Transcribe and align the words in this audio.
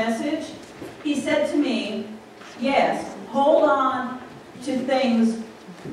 message, 0.00 0.54
he 1.04 1.14
said 1.14 1.50
to 1.50 1.56
me, 1.56 2.08
yes, 2.58 3.14
hold 3.28 3.68
on 3.68 4.20
to 4.62 4.78
things 4.78 5.42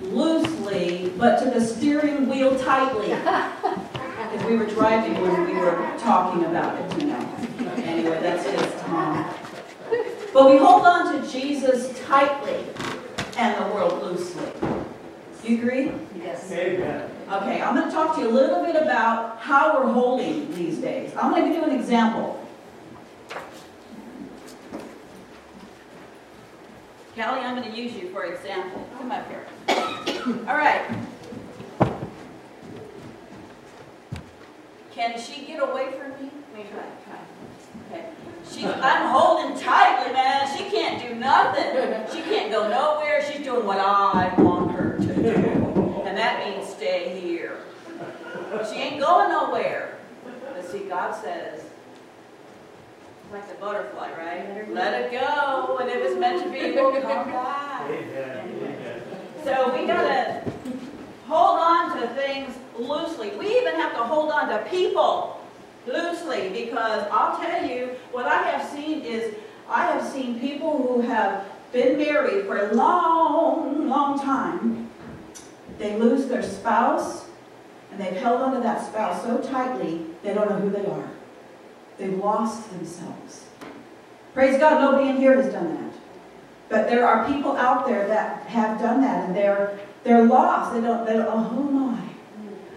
loosely, 0.01 1.11
but 1.17 1.39
to 1.39 1.49
the 1.49 1.61
steering 1.61 2.27
wheel 2.29 2.57
tightly. 2.59 3.15
Because 4.29 4.45
we 4.45 4.57
were 4.57 4.65
driving 4.65 5.21
when 5.21 5.45
we 5.45 5.53
were 5.53 5.93
talking 5.97 6.43
about 6.43 6.77
it, 6.77 7.01
you 7.01 7.07
know. 7.07 7.35
Anyway, 7.77 8.19
that's 8.21 8.45
his 8.45 8.81
Tom. 8.81 9.25
But 10.33 10.51
we 10.51 10.57
hold 10.57 10.85
on 10.85 11.13
to 11.13 11.31
Jesus 11.31 11.97
tightly 12.05 12.65
and 13.37 13.55
the 13.55 13.73
world 13.73 14.03
loosely. 14.03 14.51
You 15.45 15.59
agree? 15.59 15.91
Yes. 16.21 16.51
Amen. 16.51 17.09
Okay, 17.31 17.61
I'm 17.61 17.75
going 17.75 17.87
to 17.87 17.93
talk 17.93 18.15
to 18.15 18.21
you 18.21 18.29
a 18.29 18.35
little 18.35 18.65
bit 18.65 18.75
about 18.75 19.39
how 19.39 19.79
we're 19.79 19.93
holding 19.93 20.53
these 20.53 20.79
days. 20.79 21.13
I'm 21.15 21.31
going 21.31 21.43
to 21.43 21.47
give 21.47 21.63
you 21.63 21.71
an 21.71 21.79
example. 21.79 22.36
Callie, 27.17 27.39
I'm 27.39 27.55
going 27.55 27.71
to 27.71 27.75
use 27.75 27.95
you 27.95 28.09
for 28.09 28.25
example. 28.25 28.87
Come 28.95 29.11
up 29.11 29.27
here. 29.27 29.43
All 30.47 30.55
right. 30.55 30.85
Can 34.91 35.19
she 35.19 35.45
get 35.47 35.59
away 35.59 35.93
from 35.97 36.11
me? 36.23 36.29
Let 36.53 36.63
me 36.63 36.69
try. 36.69 36.85
Okay. 37.89 38.75
I'm 38.83 39.09
holding 39.09 39.59
tightly, 39.59 40.13
man. 40.13 40.47
She 40.55 40.65
can't 40.69 41.01
do 41.01 41.15
nothing. 41.15 42.15
She 42.15 42.21
can't 42.21 42.51
go 42.51 42.69
nowhere. 42.69 43.25
She's 43.31 43.43
doing 43.43 43.65
what 43.65 43.79
I 43.79 44.35
want 44.37 44.71
her 44.73 44.97
to 44.99 45.15
do. 45.15 46.03
And 46.05 46.15
that 46.15 46.45
means 46.45 46.69
stay 46.69 47.19
here. 47.19 47.57
She 48.69 48.75
ain't 48.75 49.01
going 49.01 49.29
nowhere. 49.29 49.97
But 50.53 50.65
see, 50.69 50.87
God 50.87 51.15
says, 51.15 51.63
like 53.31 53.47
the 53.49 53.55
butterfly, 53.55 54.11
right? 54.17 54.71
Let 54.73 55.01
it 55.01 55.11
go. 55.11 55.77
And 55.81 55.89
if 55.89 55.97
it's 55.97 56.19
meant 56.19 56.43
to 56.43 56.49
be, 56.49 56.57
it 56.59 56.75
will 56.75 56.91
come 56.93 57.31
back. 57.31 57.89
Amen. 57.89 58.49
Amen. 58.49 59.01
So 59.43 59.77
we 59.77 59.87
gotta 59.87 60.43
hold 61.27 61.59
on 61.59 61.99
to 61.99 62.07
things 62.09 62.55
loosely. 62.77 63.31
We 63.37 63.57
even 63.57 63.75
have 63.75 63.93
to 63.93 64.03
hold 64.03 64.31
on 64.31 64.49
to 64.49 64.69
people 64.69 65.41
loosely 65.85 66.49
because 66.49 67.05
I'll 67.11 67.37
tell 67.39 67.65
you, 67.65 67.91
what 68.11 68.25
I 68.25 68.43
have 68.43 68.69
seen 68.69 69.01
is 69.01 69.35
I 69.69 69.85
have 69.85 70.05
seen 70.05 70.39
people 70.39 70.77
who 70.77 71.01
have 71.01 71.45
been 71.71 71.97
married 71.97 72.45
for 72.45 72.69
a 72.69 72.73
long, 72.73 73.89
long 73.89 74.19
time. 74.19 74.89
They 75.77 75.97
lose 75.97 76.27
their 76.27 76.43
spouse 76.43 77.25
and 77.91 77.99
they've 77.99 78.17
held 78.17 78.41
onto 78.41 78.61
that 78.63 78.85
spouse 78.85 79.23
so 79.23 79.37
tightly 79.39 80.05
they 80.23 80.33
don't 80.33 80.49
know 80.49 80.59
who 80.59 80.69
they 80.69 80.85
are. 80.85 81.09
They've 81.97 82.17
lost 82.17 82.69
themselves. 82.71 83.45
Praise 84.33 84.59
God, 84.59 84.79
nobody 84.81 85.09
in 85.09 85.17
here 85.17 85.41
has 85.41 85.51
done 85.51 85.75
that. 85.75 85.93
But 86.69 86.89
there 86.89 87.07
are 87.07 87.25
people 87.27 87.55
out 87.55 87.87
there 87.87 88.07
that 88.07 88.45
have 88.47 88.79
done 88.79 89.01
that 89.01 89.25
and 89.25 89.35
they're 89.35 89.79
they're 90.03 90.23
lost. 90.23 90.73
They 90.73 90.81
don't, 90.81 91.05
they 91.05 91.13
don't 91.13 91.27
oh 91.27 91.43
who 91.43 91.69
am 91.69 91.95
I? 91.95 92.07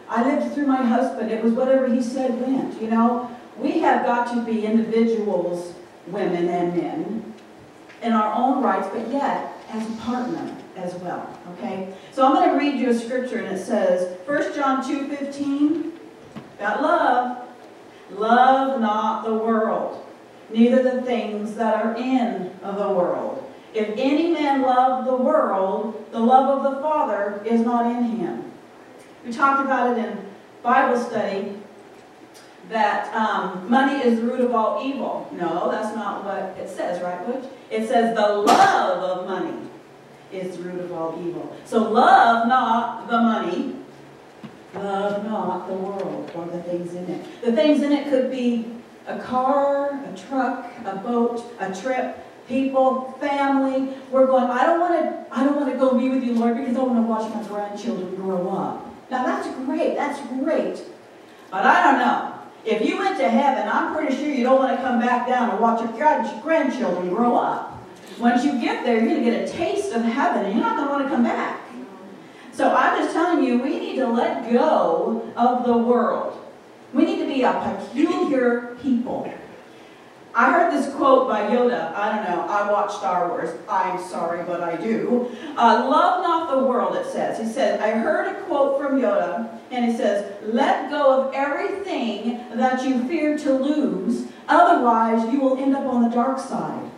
I 0.08 0.24
lived 0.24 0.54
through 0.54 0.66
my 0.66 0.82
husband. 0.82 1.30
It 1.30 1.42
was 1.44 1.52
whatever 1.52 1.92
he 1.92 2.02
said 2.02 2.40
went, 2.40 2.80
you 2.80 2.88
know. 2.88 3.30
We 3.58 3.80
have 3.80 4.06
got 4.06 4.32
to 4.34 4.42
be 4.42 4.64
individuals, 4.64 5.74
women 6.06 6.48
and 6.48 6.74
men, 6.74 7.34
in 8.02 8.12
our 8.12 8.32
own 8.34 8.62
rights, 8.62 8.88
but 8.92 9.08
yet 9.10 9.52
as 9.68 9.86
a 9.86 9.92
partner 9.96 10.56
as 10.76 10.94
well. 10.94 11.38
Okay? 11.52 11.94
So 12.12 12.24
I'm 12.24 12.34
going 12.34 12.50
to 12.50 12.56
read 12.56 12.80
you 12.80 12.90
a 12.90 12.94
scripture 12.94 13.38
and 13.38 13.56
it 13.56 13.62
says, 13.62 14.16
1 14.26 14.54
John 14.54 14.82
2:15, 14.82 15.92
about 16.58 16.82
love. 16.82 17.49
Love 18.16 18.80
not 18.80 19.24
the 19.24 19.34
world, 19.34 20.06
neither 20.50 20.82
the 20.82 21.02
things 21.02 21.54
that 21.56 21.84
are 21.84 21.96
in 21.96 22.50
the 22.62 22.88
world. 22.88 23.50
If 23.72 23.90
any 23.90 24.32
man 24.32 24.62
love 24.62 25.04
the 25.04 25.16
world, 25.16 26.06
the 26.10 26.18
love 26.18 26.58
of 26.58 26.74
the 26.74 26.80
Father 26.80 27.40
is 27.44 27.60
not 27.60 27.86
in 27.86 28.04
him. 28.04 28.50
We 29.24 29.32
talked 29.32 29.64
about 29.64 29.96
it 29.96 30.04
in 30.04 30.18
Bible 30.62 30.98
study 30.98 31.56
that 32.68 33.12
um, 33.14 33.68
money 33.68 34.00
is 34.02 34.20
the 34.20 34.26
root 34.26 34.40
of 34.40 34.54
all 34.54 34.84
evil. 34.84 35.28
No, 35.32 35.70
that's 35.70 35.94
not 35.94 36.24
what 36.24 36.56
it 36.58 36.68
says, 36.68 37.02
right, 37.02 37.24
Butch? 37.26 37.44
It 37.70 37.88
says 37.88 38.14
the 38.16 38.28
love 38.28 39.02
of 39.02 39.28
money 39.28 39.56
is 40.32 40.56
the 40.56 40.62
root 40.64 40.80
of 40.80 40.92
all 40.92 41.18
evil. 41.24 41.56
So 41.64 41.90
love 41.90 42.48
not 42.48 43.08
the 43.08 43.18
money, 43.18 43.76
love 44.74 45.24
not 45.24 45.66
the 45.68 45.74
world 45.74 46.30
or 46.34 46.46
the 46.46 46.62
things 46.62 46.94
in 46.94 47.04
it. 47.08 47.42
The 47.42 47.52
things 47.52 47.82
in 47.82 47.92
it 47.92 48.08
could 48.08 48.30
be 48.30 48.66
a 49.06 49.18
car, 49.18 50.00
a 50.04 50.16
truck, 50.16 50.70
a 50.84 50.96
boat, 50.96 51.44
a 51.58 51.74
trip, 51.74 52.18
people, 52.46 53.16
family. 53.20 53.94
We're 54.10 54.26
going, 54.26 54.44
I 54.44 54.64
don't 54.66 54.80
want 54.80 55.00
to 55.00 55.26
I 55.34 55.44
don't 55.44 55.56
want 55.56 55.72
to 55.72 55.78
go 55.78 55.98
be 55.98 56.08
with 56.08 56.24
you, 56.24 56.34
Lord, 56.34 56.56
because 56.56 56.76
I 56.76 56.82
want 56.82 56.96
to 56.96 57.02
watch 57.02 57.34
my 57.34 57.42
grandchildren 57.48 58.14
grow 58.16 58.50
up. 58.50 58.86
Now 59.10 59.24
that's 59.24 59.48
great, 59.64 59.96
that's 59.96 60.20
great. 60.28 60.82
But 61.50 61.66
I 61.66 61.82
don't 61.82 61.98
know. 61.98 62.34
If 62.64 62.86
you 62.86 62.98
went 62.98 63.16
to 63.18 63.28
heaven, 63.28 63.68
I'm 63.68 63.94
pretty 63.94 64.14
sure 64.14 64.28
you 64.28 64.44
don't 64.44 64.58
want 64.58 64.76
to 64.76 64.82
come 64.82 65.00
back 65.00 65.26
down 65.26 65.50
and 65.50 65.60
watch 65.60 65.80
your 65.80 65.92
grandchildren 66.42 67.08
grow 67.08 67.34
up. 67.36 67.78
Once 68.18 68.44
you 68.44 68.60
get 68.60 68.84
there, 68.84 68.96
you're 68.96 69.06
going 69.06 69.24
to 69.24 69.30
get 69.30 69.48
a 69.48 69.50
taste 69.50 69.92
of 69.92 70.02
heaven, 70.02 70.44
and 70.44 70.54
you're 70.54 70.62
not 70.62 70.76
going 70.76 70.88
to 70.88 70.94
want 70.94 71.04
to 71.04 71.08
come 71.08 71.24
back. 71.24 71.59
So 72.52 72.74
I'm 72.74 73.02
just 73.02 73.14
telling 73.14 73.44
you, 73.44 73.58
we 73.62 73.78
need 73.78 73.96
to 73.96 74.06
let 74.06 74.50
go 74.52 75.30
of 75.36 75.64
the 75.66 75.76
world. 75.76 76.36
We 76.92 77.04
need 77.04 77.18
to 77.18 77.26
be 77.26 77.42
a 77.42 77.52
peculiar 77.52 78.76
people. 78.82 79.32
I 80.34 80.52
heard 80.52 80.72
this 80.72 80.94
quote 80.94 81.28
by 81.28 81.42
Yoda. 81.42 81.92
I 81.94 82.14
don't 82.14 82.30
know. 82.30 82.46
I 82.46 82.70
watch 82.70 82.94
Star 82.94 83.28
Wars. 83.28 83.50
I'm 83.68 84.00
sorry, 84.00 84.44
but 84.44 84.60
I 84.60 84.76
do. 84.76 85.28
Uh, 85.56 85.88
Love 85.90 86.22
not 86.22 86.50
the 86.50 86.64
world, 86.64 86.94
it 86.96 87.06
says. 87.06 87.38
He 87.38 87.46
said, 87.52 87.80
I 87.80 87.90
heard 87.90 88.28
a 88.28 88.40
quote 88.42 88.80
from 88.80 89.00
Yoda, 89.00 89.58
and 89.72 89.90
he 89.90 89.96
says, 89.96 90.32
Let 90.44 90.90
go 90.90 91.22
of 91.22 91.34
everything 91.34 92.44
that 92.54 92.84
you 92.84 93.06
fear 93.08 93.36
to 93.38 93.54
lose, 93.54 94.26
otherwise, 94.46 95.32
you 95.32 95.40
will 95.40 95.56
end 95.58 95.74
up 95.74 95.86
on 95.86 96.02
the 96.02 96.10
dark 96.10 96.38
side. 96.38 96.90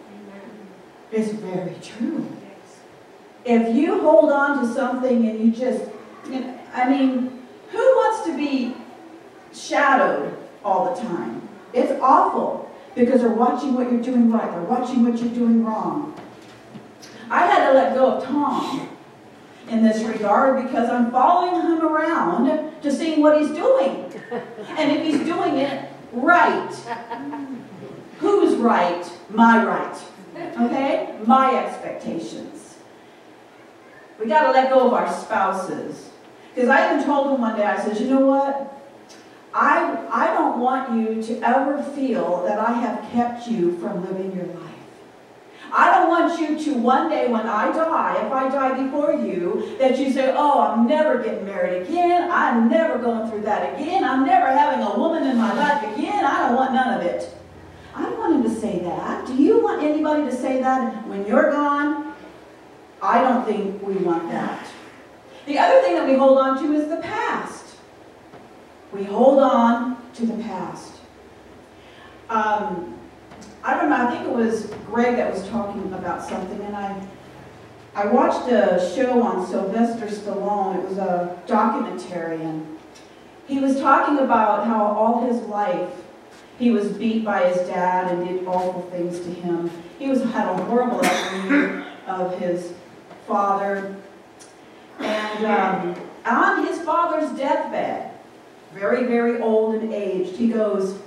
It's 1.10 1.30
very 1.32 1.76
true. 1.82 2.26
If 3.44 3.75
you 3.75 4.00
hold 4.00 4.30
on 4.30 4.60
to 4.60 4.72
something 4.72 5.28
and 5.28 5.41
you 5.41 5.50
just, 5.50 5.84
you 6.26 6.41
know, 6.41 6.58
I 6.72 6.88
mean, 6.88 7.42
who 7.70 7.78
wants 7.78 8.26
to 8.26 8.36
be 8.36 8.76
shadowed 9.53 10.36
all 10.64 10.94
the 10.94 11.00
time? 11.00 11.48
It's 11.72 11.92
awful 12.00 12.70
because 12.94 13.20
they're 13.20 13.30
watching 13.30 13.75
what 13.75 13.91
you're 13.91 14.03
doing 14.03 14.30
right, 14.30 14.50
they're 14.50 14.62
watching 14.62 15.04
what 15.04 15.19
you're 15.20 15.34
doing 15.34 15.64
wrong. 15.64 16.14
I 17.30 17.47
had 17.47 17.69
to 17.69 17.75
let 17.75 17.94
go 17.94 18.12
of 18.12 18.25
Tom 18.25 18.88
in 19.69 19.82
this 19.82 20.03
regard 20.03 20.62
because 20.64 20.91
I'm 20.91 21.10
following 21.10 21.62
him 21.62 21.82
around 21.82 22.82
to 22.82 22.92
see 22.92 23.20
what 23.20 23.41
he's 23.41 23.50
doing. 23.50 24.12
And 24.76 24.92
if 24.92 25.03
he's 25.03 25.20
doing 25.20 25.56
it 25.56 25.88
right, 26.12 26.70
who's 28.19 28.56
right? 28.56 29.10
My 29.30 29.64
right. 29.64 29.97
Okay? 30.60 31.16
My 31.24 31.64
expectations. 31.64 32.61
We 34.22 34.28
got 34.28 34.47
to 34.47 34.53
let 34.53 34.71
go 34.71 34.87
of 34.87 34.93
our 34.93 35.12
spouses. 35.12 36.10
Because 36.55 36.69
I 36.69 36.93
even 36.93 37.05
told 37.05 37.34
him 37.34 37.41
one 37.41 37.56
day, 37.56 37.65
I 37.65 37.83
said, 37.83 37.99
you 37.99 38.09
know 38.09 38.21
what? 38.21 38.69
I, 39.53 40.06
I 40.10 40.33
don't 40.33 40.60
want 40.60 40.97
you 40.97 41.22
to 41.22 41.41
ever 41.41 41.83
feel 41.83 42.44
that 42.44 42.59
I 42.59 42.72
have 42.72 43.10
kept 43.10 43.49
you 43.49 43.77
from 43.78 44.05
living 44.06 44.34
your 44.34 44.47
life. 44.47 44.72
I 45.75 45.91
don't 45.91 46.09
want 46.09 46.38
you 46.38 46.59
to 46.65 46.78
one 46.78 47.09
day 47.09 47.28
when 47.28 47.47
I 47.47 47.72
die, 47.72 48.22
if 48.25 48.31
I 48.31 48.49
die 48.49 48.84
before 48.84 49.12
you, 49.15 49.77
that 49.78 49.99
you 49.99 50.12
say, 50.12 50.33
oh, 50.37 50.60
I'm 50.60 50.87
never 50.87 51.22
getting 51.22 51.47
married 51.47 51.83
again. 51.83 52.31
I'm 52.31 52.69
never 52.69 52.99
going 52.99 53.31
through 53.31 53.43
that 53.43 53.75
again. 53.75 54.04
I'm 54.04 54.27
never 54.27 54.47
having 54.47 54.84
a 54.84 54.98
woman 54.98 55.27
in 55.27 55.36
my 55.36 55.53
life 55.54 55.97
again. 55.97 56.25
I 56.25 56.47
don't 56.47 56.57
want 56.57 56.75
none 56.75 57.01
of 57.01 57.07
it. 57.07 57.34
I 57.95 58.03
don't 58.03 58.18
want 58.18 58.34
him 58.36 58.42
to 58.42 58.60
say 58.60 58.80
that. 58.80 59.27
Do 59.27 59.34
you 59.34 59.63
want 59.63 59.83
anybody 59.83 60.25
to 60.25 60.33
say 60.33 60.60
that 60.60 61.07
when 61.09 61.27
you're 61.27 61.51
gone? 61.51 62.02
I 63.03 63.21
don't 63.21 63.45
think 63.45 63.83
we 63.83 63.95
want 63.95 64.31
that. 64.31 64.65
The 65.47 65.59
other 65.59 65.83
thing 65.83 65.97
that 65.97 66.07
we 66.07 66.15
hold 66.15 66.39
on 66.39 66.63
to 66.63 66.72
is 66.72 66.89
the 66.89 66.99
past. 66.99 67.77
We 68.93 69.03
hold 69.03 69.41
on 69.41 69.97
to 70.15 70.27
the 70.27 70.41
past. 70.45 70.93
Um, 72.31 72.97
I 73.65 73.77
don't 73.77 73.91
know, 73.91 74.07
I 74.07 74.10
think 74.10 74.28
it 74.28 74.34
was 74.34 74.66
Greg 74.87 75.16
that 75.16 75.33
was 75.33 75.49
talking 75.49 75.93
about 75.93 76.22
something, 76.22 76.60
and 76.60 76.77
I, 76.77 77.01
I 77.95 78.07
watched 78.07 78.49
a 78.51 78.93
show 78.95 79.21
on 79.21 79.47
Sylvester 79.47 80.07
Stallone. 80.07 80.83
It 80.83 80.89
was 80.89 80.99
a 80.99 81.43
documentary, 81.47 82.41
and 82.43 82.78
he 83.49 83.59
was 83.59 83.81
talking 83.81 84.19
about 84.19 84.66
how 84.66 84.84
all 84.84 85.27
his 85.27 85.41
life 85.49 85.91
he 86.59 86.71
was 86.71 86.93
beat 86.93 87.25
by 87.25 87.49
his 87.49 87.66
dad 87.66 88.13
and 88.13 88.28
did 88.28 88.47
awful 88.47 88.83
things 88.91 89.19
to 89.21 89.31
him. 89.31 89.71
He 89.99 90.09
was 90.09 90.22
had 90.22 90.49
a 90.49 90.65
horrible 90.65 91.01
upbringing 91.04 91.84
of 92.07 92.39
his 92.39 92.72
father. 93.27 93.95
And 94.98 95.45
um, 95.45 95.95
on 96.24 96.66
his 96.66 96.80
father's 96.83 97.30
deathbed, 97.36 98.10
very, 98.74 99.07
very 99.07 99.41
old 99.41 99.74
and 99.77 99.92
aged, 99.92 100.36
he 100.36 100.48
goes, 100.48 100.98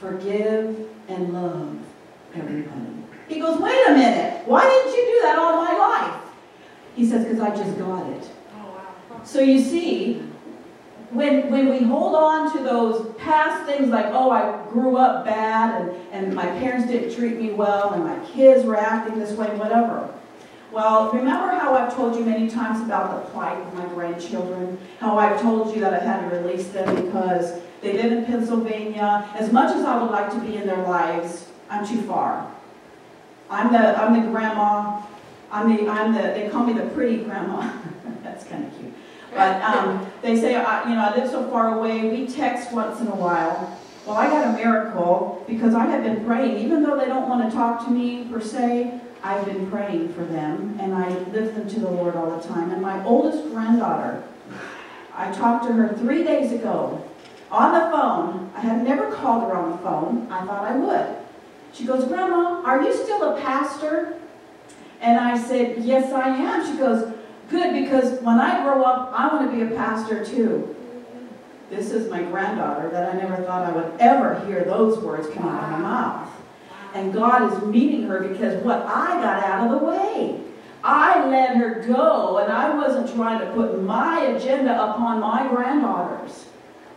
forgive 0.00 0.88
and 1.08 1.32
love 1.32 1.78
everybody. 2.34 2.86
He 3.28 3.40
goes, 3.40 3.60
wait 3.60 3.86
a 3.88 3.92
minute, 3.92 4.46
why 4.46 4.62
didn't 4.62 4.96
you 4.96 5.06
do 5.14 5.20
that 5.22 5.38
all 5.38 5.64
my 5.64 5.76
life? 5.76 6.22
He 6.96 7.06
says, 7.06 7.24
because 7.24 7.40
I 7.40 7.50
just 7.54 7.78
got 7.78 8.08
it. 8.10 8.28
So 9.24 9.40
you 9.40 9.60
see, 9.60 10.22
when, 11.10 11.50
when 11.50 11.68
we 11.68 11.80
hold 11.80 12.14
on 12.14 12.56
to 12.56 12.62
those 12.62 13.14
past 13.16 13.66
things 13.66 13.88
like, 13.88 14.06
oh, 14.06 14.30
I 14.30 14.66
grew 14.70 14.96
up 14.96 15.24
bad 15.24 15.82
and, 15.82 15.96
and 16.12 16.34
my 16.34 16.46
parents 16.46 16.88
didn't 16.88 17.14
treat 17.14 17.38
me 17.38 17.50
well 17.50 17.92
and 17.92 18.04
my 18.04 18.18
kids 18.30 18.64
were 18.64 18.76
acting 18.76 19.18
this 19.18 19.32
way, 19.32 19.48
whatever. 19.56 20.12
Well, 20.70 21.10
remember 21.12 21.54
how 21.54 21.74
I've 21.74 21.94
told 21.94 22.14
you 22.14 22.24
many 22.24 22.48
times 22.50 22.84
about 22.84 23.24
the 23.24 23.30
plight 23.30 23.58
of 23.58 23.74
my 23.74 23.86
grandchildren? 23.86 24.78
How 25.00 25.18
I've 25.18 25.40
told 25.40 25.74
you 25.74 25.80
that 25.80 25.94
I 25.94 26.04
had 26.04 26.28
to 26.28 26.36
release 26.36 26.68
them 26.68 26.94
because 27.06 27.60
they 27.80 27.94
live 27.94 28.12
in 28.12 28.26
Pennsylvania. 28.26 29.28
As 29.34 29.50
much 29.50 29.74
as 29.74 29.84
I 29.84 30.00
would 30.00 30.10
like 30.10 30.30
to 30.32 30.40
be 30.40 30.56
in 30.56 30.66
their 30.66 30.82
lives, 30.82 31.48
I'm 31.70 31.86
too 31.86 32.02
far. 32.02 32.52
I'm 33.48 33.72
the, 33.72 33.78
I'm 33.78 34.20
the 34.20 34.28
grandma. 34.30 35.02
I'm 35.50 35.74
the, 35.74 35.88
I'm 35.88 36.12
the, 36.12 36.20
they 36.20 36.50
call 36.50 36.64
me 36.64 36.74
the 36.74 36.86
pretty 36.90 37.24
grandma. 37.24 37.72
That's 38.22 38.44
kind 38.44 38.66
of 38.66 38.78
cute. 38.78 38.92
But 39.34 39.62
um, 39.62 40.06
they 40.20 40.36
say, 40.36 40.56
I, 40.56 40.88
you 40.88 40.94
know, 40.94 41.02
I 41.02 41.16
live 41.16 41.30
so 41.30 41.48
far 41.50 41.78
away. 41.78 42.08
We 42.08 42.26
text 42.26 42.72
once 42.72 43.00
in 43.00 43.06
a 43.06 43.14
while. 43.14 43.78
Well, 44.06 44.16
I 44.16 44.26
got 44.26 44.48
a 44.48 44.52
miracle 44.52 45.44
because 45.46 45.74
I 45.74 45.86
have 45.86 46.02
been 46.02 46.24
praying. 46.24 46.58
Even 46.64 46.82
though 46.82 46.98
they 46.98 47.06
don't 47.06 47.28
want 47.28 47.48
to 47.48 47.54
talk 47.54 47.84
to 47.84 47.90
me 47.90 48.24
per 48.30 48.40
se, 48.40 49.00
I've 49.22 49.44
been 49.44 49.70
praying 49.70 50.12
for 50.14 50.24
them 50.24 50.76
and 50.80 50.94
I 50.94 51.08
lift 51.08 51.54
them 51.56 51.68
to 51.68 51.80
the 51.80 51.90
Lord 51.90 52.16
all 52.16 52.38
the 52.38 52.46
time. 52.46 52.70
And 52.70 52.80
my 52.80 53.04
oldest 53.04 53.50
granddaughter, 53.50 54.22
I 55.14 55.32
talked 55.32 55.66
to 55.66 55.72
her 55.72 55.94
three 55.96 56.22
days 56.22 56.52
ago 56.52 57.04
on 57.50 57.72
the 57.72 57.90
phone. 57.90 58.50
I 58.54 58.60
had 58.60 58.84
never 58.84 59.10
called 59.12 59.44
her 59.44 59.56
on 59.56 59.72
the 59.72 59.78
phone. 59.78 60.28
I 60.30 60.44
thought 60.44 60.64
I 60.64 60.76
would. 60.76 61.16
She 61.72 61.84
goes, 61.84 62.04
Grandma, 62.06 62.62
are 62.64 62.82
you 62.82 62.94
still 62.94 63.34
a 63.34 63.40
pastor? 63.40 64.18
And 65.00 65.18
I 65.18 65.38
said, 65.38 65.84
Yes, 65.84 66.12
I 66.12 66.28
am. 66.28 66.66
She 66.66 66.78
goes, 66.78 67.12
Good, 67.50 67.72
because 67.72 68.20
when 68.20 68.38
I 68.38 68.62
grow 68.62 68.82
up, 68.82 69.12
I 69.14 69.34
want 69.34 69.50
to 69.50 69.56
be 69.56 69.62
a 69.62 69.76
pastor 69.76 70.24
too. 70.24 70.74
This 71.70 71.92
is 71.92 72.10
my 72.10 72.22
granddaughter 72.22 72.88
that 72.90 73.14
I 73.14 73.18
never 73.18 73.42
thought 73.42 73.66
I 73.66 73.72
would 73.72 74.00
ever 74.00 74.40
hear 74.46 74.64
those 74.64 74.98
words 74.98 75.28
come 75.28 75.46
out 75.46 75.64
of 75.64 75.70
my 75.70 75.78
mouth. 75.78 76.37
And 76.94 77.12
God 77.12 77.52
is 77.52 77.62
meeting 77.66 78.02
her 78.04 78.20
because 78.20 78.62
what 78.64 78.82
I 78.82 79.20
got 79.20 79.44
out 79.44 79.66
of 79.66 79.80
the 79.80 79.86
way. 79.86 80.40
I 80.82 81.26
let 81.26 81.56
her 81.56 81.84
go, 81.86 82.38
and 82.38 82.52
I 82.52 82.74
wasn't 82.74 83.12
trying 83.14 83.40
to 83.40 83.52
put 83.52 83.82
my 83.82 84.20
agenda 84.20 84.72
upon 84.90 85.20
my 85.20 85.48
granddaughters. 85.48 86.46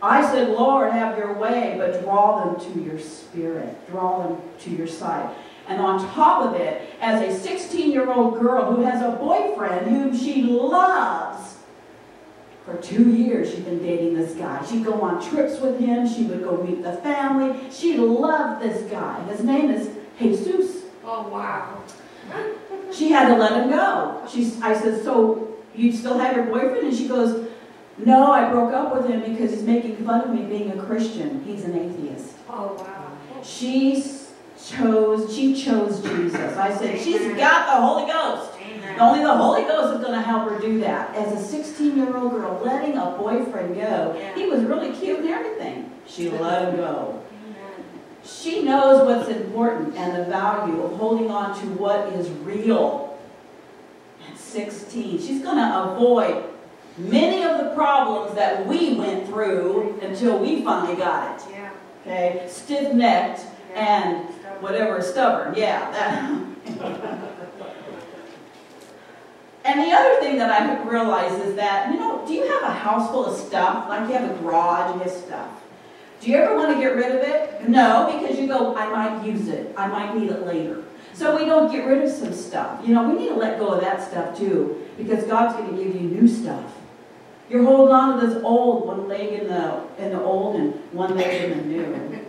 I 0.00 0.22
said, 0.32 0.48
Lord, 0.50 0.92
have 0.92 1.16
your 1.18 1.34
way, 1.34 1.74
but 1.78 2.02
draw 2.02 2.44
them 2.44 2.72
to 2.72 2.80
your 2.80 2.98
spirit, 2.98 3.88
draw 3.90 4.26
them 4.26 4.40
to 4.60 4.70
your 4.70 4.86
side. 4.86 5.34
And 5.68 5.80
on 5.80 6.04
top 6.12 6.42
of 6.42 6.60
it, 6.60 6.90
as 7.00 7.22
a 7.22 7.40
16 7.40 7.92
year 7.92 8.10
old 8.10 8.40
girl 8.40 8.74
who 8.74 8.82
has 8.82 9.00
a 9.00 9.16
boyfriend 9.16 9.86
whom 9.86 10.16
she 10.16 10.42
loves, 10.42 11.51
for 12.64 12.76
two 12.76 13.10
years 13.10 13.50
she'd 13.50 13.64
been 13.64 13.82
dating 13.82 14.14
this 14.14 14.34
guy. 14.34 14.64
She'd 14.64 14.84
go 14.84 15.00
on 15.00 15.22
trips 15.28 15.60
with 15.60 15.80
him, 15.80 16.08
she 16.08 16.24
would 16.24 16.42
go 16.42 16.62
meet 16.62 16.82
the 16.82 16.94
family. 16.98 17.58
She 17.70 17.96
loved 17.96 18.62
this 18.62 18.90
guy. 18.90 19.22
His 19.24 19.42
name 19.42 19.70
is 19.70 19.90
Jesus. 20.18 20.84
Oh, 21.04 21.28
wow. 21.28 21.82
she 22.92 23.10
had 23.10 23.28
to 23.28 23.36
let 23.36 23.52
him 23.52 23.70
go. 23.70 24.24
She, 24.30 24.52
I 24.62 24.78
said, 24.78 25.02
So 25.02 25.56
you 25.74 25.92
still 25.92 26.18
have 26.18 26.36
your 26.36 26.46
boyfriend? 26.46 26.88
And 26.88 26.96
she 26.96 27.08
goes, 27.08 27.48
no, 27.98 28.32
I 28.32 28.50
broke 28.50 28.72
up 28.72 28.94
with 28.94 29.06
him 29.06 29.20
because 29.20 29.52
he's 29.52 29.62
making 29.62 29.96
fun 30.04 30.22
of 30.22 30.30
me 30.34 30.44
being 30.44 30.70
a 30.70 30.82
Christian. 30.82 31.44
He's 31.44 31.64
an 31.64 31.76
atheist. 31.78 32.34
Oh, 32.48 32.74
wow. 32.78 33.42
She 33.42 34.02
chose, 34.62 35.34
she 35.34 35.54
chose 35.54 36.02
Jesus. 36.02 36.56
I 36.56 36.74
said, 36.76 37.00
she's 37.00 37.36
got 37.36 37.66
the 37.66 37.84
Holy 37.84 38.10
Ghost. 38.10 38.51
Only 38.98 39.22
the 39.22 39.34
Holy 39.34 39.62
Ghost 39.62 39.94
is 39.94 40.00
going 40.00 40.18
to 40.18 40.22
help 40.22 40.48
her 40.50 40.58
do 40.58 40.80
that. 40.80 41.14
As 41.14 41.32
a 41.32 41.44
16 41.44 41.96
year 41.96 42.16
old 42.16 42.32
girl, 42.32 42.60
letting 42.64 42.96
a 42.96 43.16
boyfriend 43.18 43.74
go, 43.74 44.32
he 44.34 44.46
was 44.46 44.62
really 44.64 44.92
cute 44.92 45.20
and 45.20 45.28
everything. 45.28 45.90
She 46.06 46.30
let 46.30 46.68
him 46.68 46.76
go. 46.76 47.22
She 48.24 48.62
knows 48.62 49.04
what's 49.06 49.28
important 49.28 49.96
and 49.96 50.16
the 50.16 50.30
value 50.30 50.80
of 50.82 50.96
holding 50.96 51.30
on 51.30 51.58
to 51.60 51.66
what 51.72 52.12
is 52.12 52.30
real. 52.30 53.18
At 54.28 54.38
16, 54.38 55.20
she's 55.20 55.42
going 55.42 55.56
to 55.56 55.82
avoid 55.90 56.44
many 56.96 57.42
of 57.42 57.58
the 57.58 57.74
problems 57.74 58.34
that 58.36 58.66
we 58.66 58.94
went 58.94 59.26
through 59.26 59.98
until 60.02 60.38
we 60.38 60.62
finally 60.62 60.94
got 60.94 61.40
it. 61.40 61.46
Yeah. 61.50 61.70
Okay, 62.06 62.46
stiff-necked 62.48 63.40
and 63.74 64.26
whatever, 64.60 65.02
stubborn. 65.02 65.54
Yeah. 65.56 66.44
and 69.72 69.80
the 69.80 69.92
other 69.96 70.20
thing 70.20 70.36
that 70.36 70.50
I 70.50 70.82
realized 70.82 71.42
is 71.46 71.54
that, 71.56 71.90
you 71.90 71.98
know, 71.98 72.22
do 72.26 72.34
you 72.34 72.46
have 72.46 72.62
a 72.62 72.74
house 72.74 73.10
full 73.10 73.24
of 73.24 73.34
stuff? 73.34 73.88
Like 73.88 74.06
you 74.06 74.14
have 74.14 74.30
a 74.30 74.42
garage 74.42 74.90
and 74.90 75.00
you 75.00 75.08
have 75.08 75.18
stuff. 75.18 75.48
Do 76.20 76.30
you 76.30 76.36
ever 76.36 76.54
want 76.56 76.74
to 76.74 76.78
get 76.78 76.94
rid 76.94 77.10
of 77.10 77.22
it? 77.22 77.66
No, 77.70 78.18
because 78.20 78.38
you 78.38 78.48
go, 78.48 78.76
I 78.76 78.86
might 78.90 79.26
use 79.26 79.48
it. 79.48 79.72
I 79.74 79.86
might 79.86 80.14
need 80.14 80.30
it 80.30 80.46
later. 80.46 80.84
So 81.14 81.38
we 81.38 81.46
don't 81.46 81.72
get 81.72 81.86
rid 81.86 82.02
of 82.02 82.10
some 82.10 82.34
stuff. 82.34 82.86
You 82.86 82.94
know, 82.94 83.08
we 83.08 83.18
need 83.18 83.30
to 83.30 83.34
let 83.34 83.58
go 83.58 83.68
of 83.68 83.80
that 83.80 84.06
stuff 84.06 84.36
too, 84.36 84.86
because 84.98 85.24
God's 85.24 85.56
going 85.56 85.74
to 85.74 85.82
give 85.82 85.94
you 85.94 86.08
new 86.08 86.28
stuff. 86.28 86.70
You're 87.48 87.64
holding 87.64 87.94
on 87.94 88.20
to 88.20 88.26
this 88.26 88.44
old, 88.44 88.86
one 88.86 89.08
leg 89.08 89.40
in 89.40 89.48
the, 89.48 89.84
in 89.98 90.10
the 90.10 90.20
old 90.20 90.56
and 90.56 90.74
one 90.92 91.16
leg 91.16 91.50
in 91.50 91.58
the 91.58 91.64
new. 91.64 92.18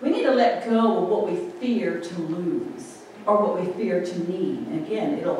We 0.00 0.10
need 0.10 0.24
to 0.24 0.32
let 0.32 0.68
go 0.68 1.04
of 1.04 1.08
what 1.08 1.30
we 1.30 1.36
fear 1.60 2.00
to 2.00 2.14
lose 2.22 2.91
or 3.26 3.42
what 3.42 3.60
we 3.60 3.72
fear 3.72 4.04
to 4.04 4.30
need. 4.30 4.66
Again, 4.82 5.18
it'll 5.18 5.38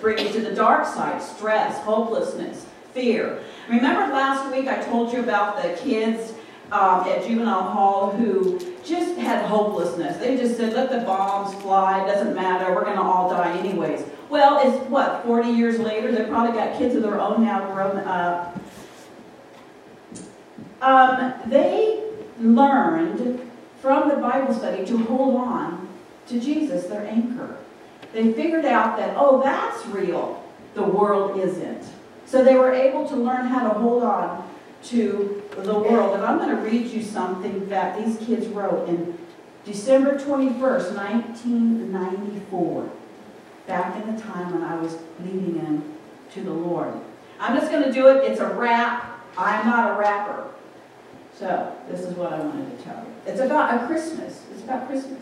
bring 0.00 0.18
you 0.18 0.32
to 0.32 0.40
the 0.40 0.54
dark 0.54 0.86
side 0.86 1.22
stress, 1.22 1.78
hopelessness, 1.80 2.66
fear. 2.92 3.42
Remember 3.68 4.12
last 4.12 4.52
week 4.54 4.68
I 4.68 4.82
told 4.82 5.12
you 5.12 5.20
about 5.20 5.62
the 5.62 5.70
kids 5.82 6.32
um, 6.72 7.06
at 7.06 7.26
juvenile 7.26 7.62
hall 7.62 8.10
who 8.10 8.58
just 8.84 9.18
had 9.18 9.44
hopelessness. 9.46 10.16
They 10.16 10.36
just 10.36 10.56
said, 10.56 10.72
let 10.72 10.90
the 10.90 11.00
bombs 11.00 11.54
fly, 11.62 12.02
it 12.02 12.06
doesn't 12.06 12.34
matter, 12.34 12.74
we're 12.74 12.84
going 12.84 12.96
to 12.96 13.02
all 13.02 13.30
die 13.30 13.56
anyways. 13.58 14.04
Well, 14.28 14.60
it's 14.66 14.88
what, 14.88 15.24
40 15.24 15.50
years 15.50 15.78
later? 15.78 16.10
They've 16.10 16.28
probably 16.28 16.52
got 16.52 16.78
kids 16.78 16.94
of 16.94 17.02
their 17.02 17.20
own 17.20 17.44
now 17.44 17.70
grown 17.72 17.98
up. 17.98 18.58
Um, 20.80 21.34
they 21.46 22.02
learned 22.40 23.48
from 23.80 24.08
the 24.08 24.16
Bible 24.16 24.54
study 24.54 24.84
to 24.86 24.98
hold 25.04 25.36
on 25.36 25.81
to 26.28 26.40
Jesus, 26.40 26.86
their 26.86 27.06
anchor. 27.06 27.56
They 28.12 28.32
figured 28.32 28.64
out 28.64 28.96
that, 28.98 29.14
oh, 29.16 29.42
that's 29.42 29.86
real. 29.86 30.42
The 30.74 30.82
world 30.82 31.38
isn't. 31.38 31.84
So 32.26 32.44
they 32.44 32.54
were 32.54 32.72
able 32.72 33.06
to 33.08 33.16
learn 33.16 33.46
how 33.46 33.68
to 33.68 33.78
hold 33.78 34.02
on 34.02 34.48
to 34.84 35.42
the 35.56 35.78
world. 35.78 36.14
And 36.14 36.24
I'm 36.24 36.38
going 36.38 36.56
to 36.56 36.62
read 36.62 36.86
you 36.86 37.02
something 37.02 37.68
that 37.68 38.02
these 38.02 38.16
kids 38.18 38.46
wrote 38.48 38.88
in 38.88 39.18
December 39.64 40.18
21st, 40.18 40.94
1994 40.94 42.90
back 43.66 44.02
in 44.02 44.14
the 44.14 44.20
time 44.20 44.52
when 44.52 44.62
I 44.62 44.76
was 44.76 44.98
leading 45.24 45.56
them 45.56 45.84
to 46.34 46.42
the 46.42 46.52
Lord. 46.52 46.92
I'm 47.38 47.58
just 47.58 47.70
going 47.70 47.84
to 47.84 47.92
do 47.92 48.08
it. 48.08 48.24
It's 48.30 48.40
a 48.40 48.48
rap. 48.54 49.20
I'm 49.36 49.66
not 49.66 49.92
a 49.92 50.00
rapper. 50.00 50.48
So, 51.34 51.74
this 51.88 52.00
is 52.00 52.14
what 52.16 52.32
I 52.32 52.38
wanted 52.38 52.76
to 52.76 52.84
tell 52.84 52.96
you. 52.96 53.12
It's 53.26 53.40
about 53.40 53.82
a 53.82 53.86
Christmas. 53.86 54.42
It's 54.52 54.62
about 54.62 54.86
Christmas. 54.86 55.20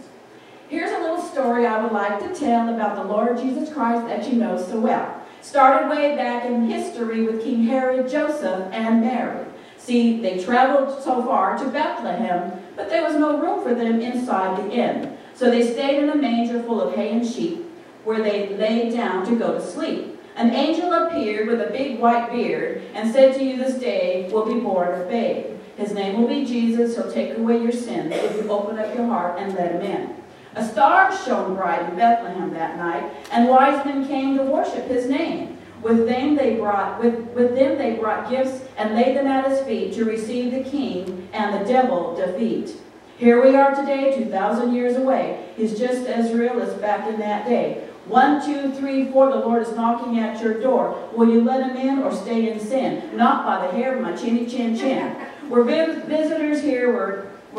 Here's 0.71 0.93
a 0.93 1.01
little 1.01 1.21
story 1.21 1.67
I 1.67 1.83
would 1.83 1.91
like 1.91 2.21
to 2.21 2.33
tell 2.33 2.73
about 2.73 2.95
the 2.95 3.03
Lord 3.03 3.37
Jesus 3.39 3.75
Christ 3.75 4.07
that 4.07 4.33
you 4.33 4.39
know 4.39 4.57
so 4.57 4.79
well. 4.79 5.21
Started 5.43 5.91
way 5.91 6.15
back 6.15 6.45
in 6.45 6.71
history 6.71 7.27
with 7.27 7.43
King 7.43 7.65
Herod, 7.65 8.09
Joseph, 8.09 8.69
and 8.71 9.01
Mary. 9.01 9.47
See, 9.79 10.21
they 10.23 10.39
traveled 10.39 11.03
so 11.03 11.25
far 11.25 11.59
to 11.59 11.69
Bethlehem, 11.71 12.53
but 12.77 12.89
there 12.89 13.03
was 13.03 13.17
no 13.17 13.41
room 13.41 13.65
for 13.65 13.75
them 13.75 14.01
inside 14.01 14.59
the 14.59 14.71
inn. 14.71 15.19
So 15.35 15.51
they 15.51 15.73
stayed 15.73 16.05
in 16.05 16.09
a 16.09 16.15
manger 16.15 16.63
full 16.63 16.81
of 16.81 16.95
hay 16.95 17.11
and 17.15 17.27
sheep 17.27 17.69
where 18.05 18.23
they 18.23 18.51
lay 18.57 18.91
down 18.91 19.27
to 19.27 19.35
go 19.35 19.55
to 19.55 19.61
sleep. 19.61 20.21
An 20.37 20.51
angel 20.51 20.93
appeared 20.93 21.49
with 21.49 21.61
a 21.63 21.73
big 21.73 21.99
white 21.99 22.31
beard 22.31 22.83
and 22.95 23.13
said 23.13 23.35
to 23.35 23.43
you 23.43 23.57
this 23.57 23.75
day 23.75 24.31
will 24.31 24.47
be 24.47 24.61
born 24.61 25.01
a 25.01 25.05
babe. 25.07 25.47
His 25.77 25.93
name 25.93 26.21
will 26.21 26.29
be 26.29 26.45
Jesus. 26.45 26.95
He'll 26.95 27.11
take 27.11 27.37
away 27.37 27.61
your 27.61 27.73
sins 27.73 28.13
if 28.15 28.37
you 28.37 28.49
open 28.49 28.79
up 28.79 28.95
your 28.95 29.07
heart 29.07 29.37
and 29.41 29.53
let 29.55 29.73
him 29.73 29.83
in. 29.83 30.20
A 30.57 30.67
star 30.67 31.17
shone 31.17 31.55
bright 31.55 31.89
in 31.89 31.97
Bethlehem 31.97 32.53
that 32.55 32.77
night, 32.77 33.13
and 33.31 33.49
wise 33.49 33.85
men 33.85 34.07
came 34.07 34.37
to 34.37 34.43
worship 34.43 34.89
his 34.89 35.09
name. 35.09 35.59
With 35.81 36.09
them 36.09 36.35
they 36.35 36.57
brought 36.57 37.01
with, 37.01 37.15
with 37.31 37.55
them 37.55 37.79
they 37.79 37.95
brought 37.95 38.29
gifts 38.29 38.65
and 38.77 38.95
laid 38.95 39.17
them 39.17 39.29
at 39.29 39.49
his 39.49 39.61
feet 39.61 39.95
to 39.95 40.05
receive 40.05 40.53
the 40.53 40.69
king 40.69 41.29
and 41.33 41.55
the 41.55 41.73
devil 41.73 42.17
defeat. 42.17 42.77
Here 43.17 43.43
we 43.43 43.55
are 43.55 43.75
today, 43.75 44.17
2,000 44.17 44.75
years 44.75 44.97
away. 44.97 45.53
He's 45.57 45.79
just 45.79 46.07
as 46.07 46.33
real 46.33 46.61
as 46.61 46.75
back 46.75 47.07
in 47.07 47.21
that 47.21 47.47
day. 47.47 47.87
One, 48.07 48.45
two, 48.45 48.73
three, 48.73 49.13
four, 49.13 49.31
the 49.31 49.37
Lord 49.37 49.63
is 49.63 49.77
knocking 49.77 50.19
at 50.19 50.43
your 50.43 50.61
door. 50.61 51.09
Will 51.15 51.31
you 51.31 51.43
let 51.43 51.63
him 51.63 51.77
in 51.77 51.99
or 52.01 52.13
stay 52.13 52.51
in 52.51 52.59
sin? 52.59 53.17
Not 53.17 53.45
by 53.45 53.67
the 53.67 53.73
hair 53.73 53.95
of 53.95 54.03
my 54.03 54.17
chinny 54.17 54.47
chin 54.47 54.77
chin. 54.77 55.17
We're 55.49 55.65
visitors 55.65 56.63
here. 56.63 56.90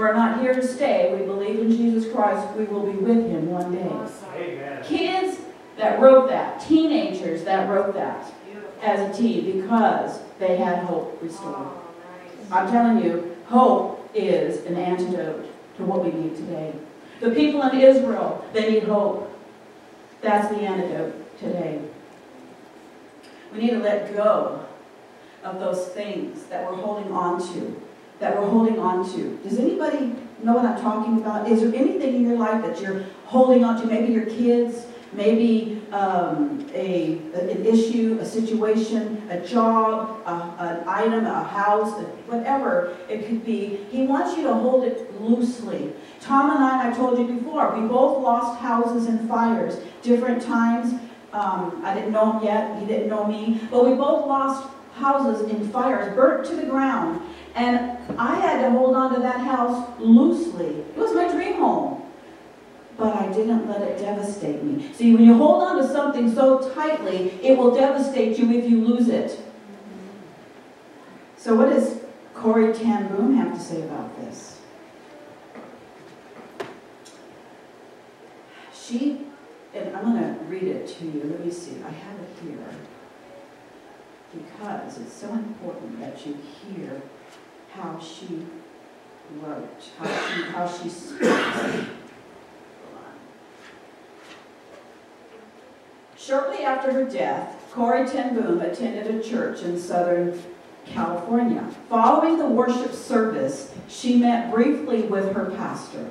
We're 0.01 0.07
We're 0.07 0.17
not 0.17 0.41
here 0.41 0.55
to 0.55 0.67
stay. 0.67 1.15
We 1.15 1.27
believe 1.27 1.59
in 1.59 1.69
Jesus 1.69 2.11
Christ. 2.11 2.57
We 2.57 2.65
will 2.65 2.91
be 2.91 2.97
with 2.97 3.29
him 3.29 3.51
one 3.51 3.71
day. 3.71 3.87
Amen. 4.35 4.83
Kids 4.83 5.37
that 5.77 5.99
wrote 5.99 6.27
that, 6.27 6.59
teenagers 6.59 7.43
that 7.43 7.69
wrote 7.69 7.93
that 7.93 8.33
as 8.81 8.99
a 8.99 9.21
teen 9.21 9.61
because 9.61 10.19
they 10.39 10.57
had 10.57 10.85
hope 10.85 11.19
restored. 11.21 11.55
Oh, 11.55 11.83
I'm 12.51 12.71
telling 12.71 13.03
you, 13.03 13.37
hope 13.45 14.09
is 14.15 14.65
an 14.65 14.75
antidote 14.75 15.45
to 15.77 15.83
what 15.83 16.03
we 16.03 16.11
need 16.19 16.35
today. 16.35 16.73
The 17.19 17.29
people 17.29 17.61
in 17.61 17.79
Israel, 17.79 18.43
they 18.53 18.71
need 18.71 18.83
hope. 18.85 19.31
That's 20.21 20.47
the 20.49 20.61
antidote 20.61 21.37
today. 21.37 21.79
We 23.53 23.59
need 23.59 23.69
to 23.69 23.79
let 23.79 24.15
go 24.15 24.65
of 25.43 25.59
those 25.59 25.89
things 25.89 26.45
that 26.45 26.65
we're 26.65 26.77
holding 26.77 27.11
on 27.11 27.39
to, 27.53 27.81
that 28.21 28.39
we're 28.39 28.47
holding 28.47 28.79
on 28.79 29.11
to. 29.13 29.37
Does 29.43 29.57
anybody 29.57 30.15
know 30.43 30.53
what 30.53 30.63
I'm 30.63 30.79
talking 30.79 31.17
about? 31.17 31.51
Is 31.51 31.61
there 31.61 31.73
anything 31.73 32.15
in 32.15 32.23
your 32.23 32.37
life 32.37 32.63
that 32.63 32.79
you're 32.79 33.03
holding 33.25 33.65
on 33.65 33.81
to? 33.81 33.87
Maybe 33.87 34.13
your 34.13 34.27
kids, 34.27 34.85
maybe 35.11 35.81
um, 35.91 36.69
a, 36.73 37.17
an 37.33 37.65
issue, 37.65 38.19
a 38.21 38.25
situation, 38.25 39.27
a 39.29 39.45
job, 39.45 40.21
a, 40.25 40.31
an 40.63 40.83
item, 40.87 41.25
a 41.25 41.43
house, 41.43 41.99
whatever 42.27 42.95
it 43.09 43.25
could 43.27 43.43
be. 43.43 43.85
He 43.89 44.03
wants 44.03 44.37
you 44.37 44.43
to 44.43 44.53
hold 44.53 44.83
it 44.83 45.19
loosely. 45.19 45.91
Tom 46.19 46.51
and 46.51 46.63
I, 46.63 46.91
I 46.91 46.93
told 46.93 47.17
you 47.17 47.25
before, 47.25 47.75
we 47.75 47.87
both 47.87 48.21
lost 48.21 48.61
houses 48.61 49.07
in 49.07 49.27
fires, 49.27 49.79
different 50.03 50.43
times. 50.43 50.93
Um, 51.33 51.81
I 51.83 51.95
didn't 51.95 52.11
know 52.11 52.33
him 52.33 52.43
yet, 52.43 52.79
he 52.79 52.85
didn't 52.85 53.09
know 53.09 53.25
me, 53.25 53.61
but 53.71 53.83
we 53.83 53.95
both 53.95 54.27
lost 54.27 54.69
houses 54.93 55.49
in 55.49 55.69
fires, 55.71 56.13
burnt 56.15 56.45
to 56.47 56.55
the 56.55 56.65
ground. 56.65 57.21
And 57.55 57.97
I 58.17 58.35
had 58.35 58.61
to 58.61 58.71
hold 58.71 58.95
on 58.95 59.13
to 59.13 59.19
that 59.21 59.39
house 59.39 59.89
loosely. 59.99 60.67
It 60.67 60.97
was 60.97 61.13
my 61.13 61.29
dream 61.31 61.55
home. 61.55 62.03
But 62.97 63.15
I 63.15 63.31
didn't 63.31 63.67
let 63.67 63.81
it 63.81 63.99
devastate 63.99 64.63
me. 64.63 64.93
See, 64.93 65.13
when 65.13 65.23
you 65.23 65.35
hold 65.35 65.63
on 65.63 65.77
to 65.77 65.87
something 65.87 66.33
so 66.33 66.73
tightly, 66.73 67.31
it 67.41 67.57
will 67.57 67.73
devastate 67.73 68.37
you 68.37 68.51
if 68.51 68.69
you 68.69 68.85
lose 68.85 69.07
it. 69.07 69.39
So, 71.37 71.55
what 71.55 71.69
does 71.69 72.01
Corrie 72.35 72.73
Ten 72.73 73.07
Boom 73.07 73.35
have 73.35 73.53
to 73.53 73.59
say 73.59 73.81
about 73.81 74.15
this? 74.21 74.59
She, 78.73 79.25
and 79.73 79.95
I'm 79.95 80.03
going 80.03 80.21
to 80.21 80.43
read 80.45 80.63
it 80.63 80.87
to 80.99 81.05
you. 81.05 81.23
Let 81.23 81.43
me 81.43 81.51
see. 81.51 81.77
I 81.83 81.89
have 81.89 82.19
it 82.19 82.29
here 82.43 82.67
because 84.33 84.97
it's 84.99 85.13
so 85.13 85.29
important 85.33 85.99
that 85.99 86.25
you 86.25 86.37
hear 86.63 87.01
how 87.73 87.99
she 87.99 88.45
wrote, 89.41 89.89
how 89.97 90.05
she, 90.05 90.41
how 90.43 90.67
she 90.67 90.89
speaks. 90.89 91.87
Shortly 96.17 96.59
after 96.59 96.91
her 96.93 97.05
death, 97.05 97.55
Corrie 97.71 98.07
Ten 98.07 98.35
Boom 98.35 98.61
attended 98.61 99.15
a 99.15 99.23
church 99.23 99.63
in 99.63 99.79
Southern 99.79 100.41
California. 100.85 101.67
Following 101.89 102.37
the 102.37 102.45
worship 102.45 102.93
service, 102.93 103.73
she 103.87 104.17
met 104.17 104.51
briefly 104.51 105.03
with 105.03 105.33
her 105.33 105.45
pastor. 105.51 106.09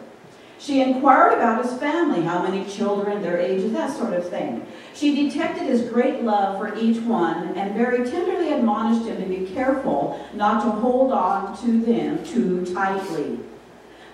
She 0.61 0.83
inquired 0.83 1.33
about 1.33 1.65
his 1.65 1.73
family, 1.79 2.21
how 2.21 2.43
many 2.43 2.69
children, 2.71 3.23
their 3.23 3.39
ages, 3.39 3.73
that 3.73 3.97
sort 3.97 4.13
of 4.13 4.29
thing. 4.29 4.67
She 4.95 5.29
detected 5.29 5.63
his 5.63 5.89
great 5.89 6.23
love 6.23 6.59
for 6.59 6.77
each 6.77 6.99
one 7.03 7.57
and 7.57 7.75
very 7.75 8.09
tenderly 8.09 8.53
admonished 8.53 9.07
him 9.07 9.23
to 9.23 9.29
be 9.29 9.47
careful 9.55 10.23
not 10.35 10.63
to 10.65 10.71
hold 10.71 11.13
on 11.13 11.57
to 11.63 11.81
them 11.81 12.23
too 12.25 12.67
tightly. 12.75 13.39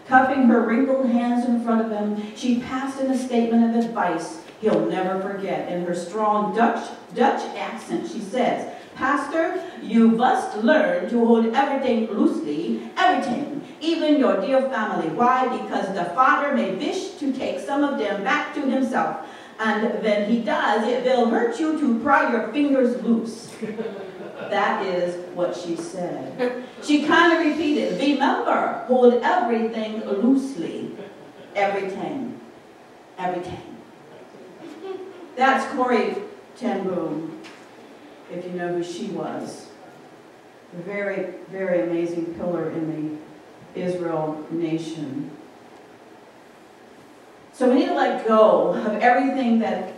Cupping 0.07 0.45
her 0.45 0.61
wrinkled 0.61 1.07
hands 1.07 1.45
in 1.47 1.65
front 1.65 1.85
of 1.85 1.91
him, 1.91 2.37
she 2.37 2.61
passed 2.61 3.01
in 3.01 3.11
a 3.11 3.19
statement 3.19 3.77
of 3.77 3.85
advice 3.85 4.43
he'll 4.61 4.87
never 4.87 5.21
forget. 5.21 5.71
In 5.71 5.85
her 5.85 5.97
strong 5.97 6.55
Dutch, 6.55 6.89
Dutch 7.15 7.43
accent, 7.57 8.09
she 8.09 8.21
says, 8.21 8.73
Pastor, 8.97 9.63
you 9.83 10.09
must 10.09 10.57
learn 10.57 11.09
to 11.11 11.25
hold 11.25 11.47
everything 11.55 12.11
loosely, 12.11 12.91
everything, 12.97 13.63
even 13.81 14.19
your 14.19 14.41
dear 14.41 14.63
family. 14.71 15.09
Why? 15.11 15.49
Because 15.49 15.95
the 15.95 16.07
Father 16.17 16.55
may 16.55 16.75
wish 16.75 17.11
to 17.21 17.31
take 17.33 17.61
some 17.61 17.85
of 17.85 17.99
them 17.99 18.25
back 18.25 18.55
to 18.55 18.63
himself. 18.63 19.27
And 19.59 20.03
when 20.03 20.31
he 20.31 20.41
does, 20.41 20.87
it 20.89 21.05
will 21.05 21.29
hurt 21.29 21.61
you 21.61 21.79
to 21.79 21.99
pry 22.01 22.33
your 22.33 22.53
fingers 22.53 23.03
loose. 23.03 23.55
That 24.51 24.85
is 24.87 25.17
what 25.35 25.57
she 25.57 25.77
said. 25.77 26.65
She 26.83 27.05
kind 27.05 27.33
of 27.33 27.45
repeated, 27.45 27.99
remember, 27.99 28.85
hold 28.87 29.15
everything 29.23 30.05
loosely. 30.05 30.95
Everything. 31.55 32.39
Everything. 33.19 33.77
That's 35.37 35.75
Corrie 35.75 36.17
Ten 36.55 36.85
Boom, 36.85 37.43
if 38.33 38.45
you 38.45 38.51
know 38.53 38.75
who 38.75 38.85
she 38.85 39.07
was. 39.07 39.69
A 40.77 40.83
very, 40.83 41.35
very 41.51 41.83
amazing 41.83 42.35
pillar 42.35 42.71
in 42.71 43.21
the 43.75 43.81
Israel 43.81 44.45
nation. 44.51 45.31
So 47.53 47.71
we 47.71 47.77
need 47.77 47.87
to 47.87 47.95
let 47.95 48.27
go 48.27 48.75
of 48.75 48.95
everything 49.01 49.61
that 49.61 49.95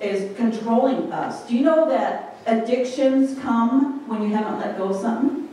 is 0.00 0.36
controlling 0.36 1.12
us. 1.12 1.46
Do 1.46 1.54
you 1.54 1.62
know 1.62 1.88
that 1.88 2.36
addictions 2.46 3.38
come 3.40 4.08
when 4.08 4.22
you 4.22 4.34
haven't 4.34 4.58
let 4.58 4.76
go 4.76 4.88
of 4.88 5.00
something? 5.00 5.48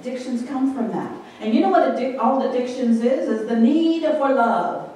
Addictions 0.00 0.44
come 0.48 0.74
from 0.74 0.90
that. 0.90 1.12
And 1.40 1.54
you 1.54 1.60
know 1.60 1.68
what 1.68 2.18
all 2.18 2.48
addictions 2.50 3.00
is? 3.02 3.28
Is 3.28 3.48
the 3.48 3.56
need 3.56 4.02
for 4.02 4.34
love. 4.34 4.90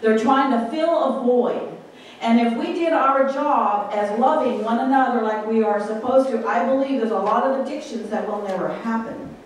They're 0.00 0.18
trying 0.18 0.50
to 0.52 0.70
fill 0.70 1.04
a 1.04 1.22
void. 1.22 1.75
And 2.20 2.40
if 2.40 2.56
we 2.56 2.72
did 2.72 2.92
our 2.92 3.30
job 3.30 3.92
as 3.92 4.18
loving 4.18 4.64
one 4.64 4.78
another 4.78 5.22
like 5.22 5.46
we 5.46 5.62
are 5.62 5.84
supposed 5.86 6.30
to, 6.30 6.46
I 6.46 6.64
believe 6.64 7.00
there's 7.00 7.10
a 7.10 7.18
lot 7.18 7.44
of 7.44 7.66
addictions 7.66 8.10
that 8.10 8.26
will 8.26 8.42
never 8.42 8.68
happen. 8.68 9.36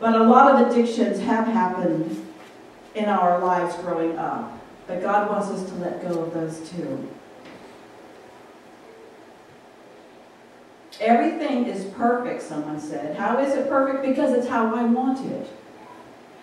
But 0.00 0.14
a 0.14 0.24
lot 0.24 0.54
of 0.54 0.70
addictions 0.70 1.20
have 1.20 1.46
happened 1.46 2.26
in 2.94 3.06
our 3.06 3.38
lives 3.38 3.74
growing 3.76 4.16
up. 4.18 4.58
But 4.86 5.00
God 5.00 5.30
wants 5.30 5.48
us 5.48 5.68
to 5.70 5.74
let 5.76 6.02
go 6.02 6.22
of 6.22 6.34
those 6.34 6.68
too. 6.70 7.08
Everything 11.00 11.66
is 11.66 11.86
perfect, 11.94 12.42
someone 12.42 12.78
said. 12.78 13.16
How 13.16 13.38
is 13.38 13.54
it 13.54 13.68
perfect? 13.68 14.04
Because 14.04 14.32
it's 14.32 14.46
how 14.46 14.74
I 14.74 14.84
want 14.84 15.26
it. 15.30 15.50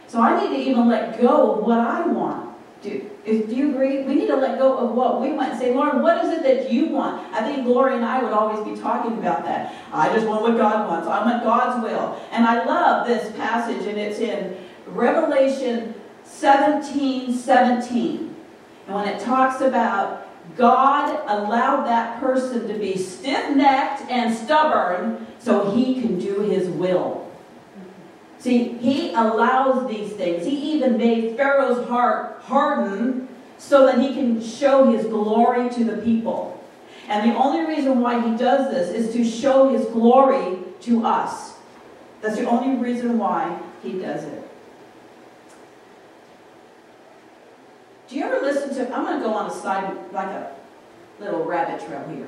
So 0.08 0.20
I 0.20 0.42
need 0.42 0.56
to 0.56 0.70
even 0.70 0.88
let 0.88 1.22
go 1.22 1.54
of 1.54 1.66
what 1.66 1.80
I 1.80 2.06
want. 2.06 2.58
Do, 2.82 3.11
if, 3.24 3.50
do 3.50 3.56
you 3.56 3.70
agree? 3.72 4.04
We 4.04 4.16
need 4.16 4.28
to 4.28 4.36
let 4.36 4.58
go 4.58 4.78
of 4.78 4.96
what 4.96 5.22
we 5.22 5.32
want 5.32 5.52
and 5.52 5.60
say, 5.60 5.74
Lord, 5.74 6.02
what 6.02 6.24
is 6.26 6.32
it 6.32 6.44
that 6.44 6.72
you 6.72 6.88
want? 6.88 7.22
I 7.34 7.42
think 7.42 7.66
Gloria 7.66 7.98
and 7.98 8.06
I 8.06 8.24
would 8.24 8.34
always 8.34 8.68
be 8.68 8.82
talking 8.82 9.18
about 9.20 9.44
that. 9.46 9.76
I 9.94 10.12
just 10.14 10.28
want 10.28 10.42
what 10.42 10.58
God 10.58 10.88
wants. 10.90 11.08
I 11.08 11.24
want 11.24 11.44
God's 11.44 11.84
will. 11.84 12.20
And 12.32 12.46
I 12.46 12.66
love 12.66 13.08
this 13.08 13.32
passage, 13.38 13.86
and 13.86 13.98
it's 13.98 14.20
in 14.20 14.58
Revelation 14.88 15.94
17 16.24 17.34
17. 17.34 18.36
And 18.88 18.96
when 18.96 19.08
it 19.08 19.20
talks 19.20 19.62
about 19.62 20.28
God 20.58 21.24
allowed 21.28 21.86
that 21.86 22.20
person 22.20 22.68
to 22.68 22.74
be 22.74 22.98
stiff 22.98 23.56
necked 23.56 24.10
and 24.10 24.36
stubborn 24.36 25.28
so 25.40 25.72
he 25.72 26.02
can 26.02 26.20
do 26.20 26.42
his 26.42 26.68
will. 26.70 27.21
See, 28.42 28.70
he 28.80 29.14
allows 29.14 29.88
these 29.88 30.14
things. 30.14 30.48
He 30.48 30.74
even 30.74 30.98
made 30.98 31.38
Pharaoh's 31.38 31.88
heart 31.88 32.42
harden 32.42 33.28
so 33.60 33.86
that 33.86 34.00
he 34.00 34.16
can 34.16 34.42
show 34.42 34.92
his 34.92 35.06
glory 35.06 35.70
to 35.70 35.84
the 35.84 35.98
people. 35.98 36.60
And 37.08 37.30
the 37.30 37.36
only 37.36 37.68
reason 37.68 38.02
why 38.02 38.20
he 38.20 38.36
does 38.36 38.72
this 38.72 38.90
is 38.90 39.14
to 39.14 39.24
show 39.24 39.70
his 39.70 39.86
glory 39.86 40.58
to 40.82 41.06
us. 41.06 41.54
That's 42.22 42.38
the 42.38 42.50
only 42.50 42.82
reason 42.82 43.20
why 43.20 43.60
he 43.84 43.94
does 44.00 44.24
it. 44.24 44.50
Do 48.10 48.16
you 48.16 48.24
ever 48.24 48.42
listen 48.42 48.74
to, 48.74 48.92
I'm 48.92 49.06
going 49.06 49.20
to 49.20 49.24
go 49.24 49.36
on 49.36 49.52
a 49.52 49.54
side, 49.54 49.96
like 50.12 50.30
a 50.30 50.52
little 51.20 51.46
rabbit 51.46 51.86
trail 51.86 52.04
here. 52.10 52.28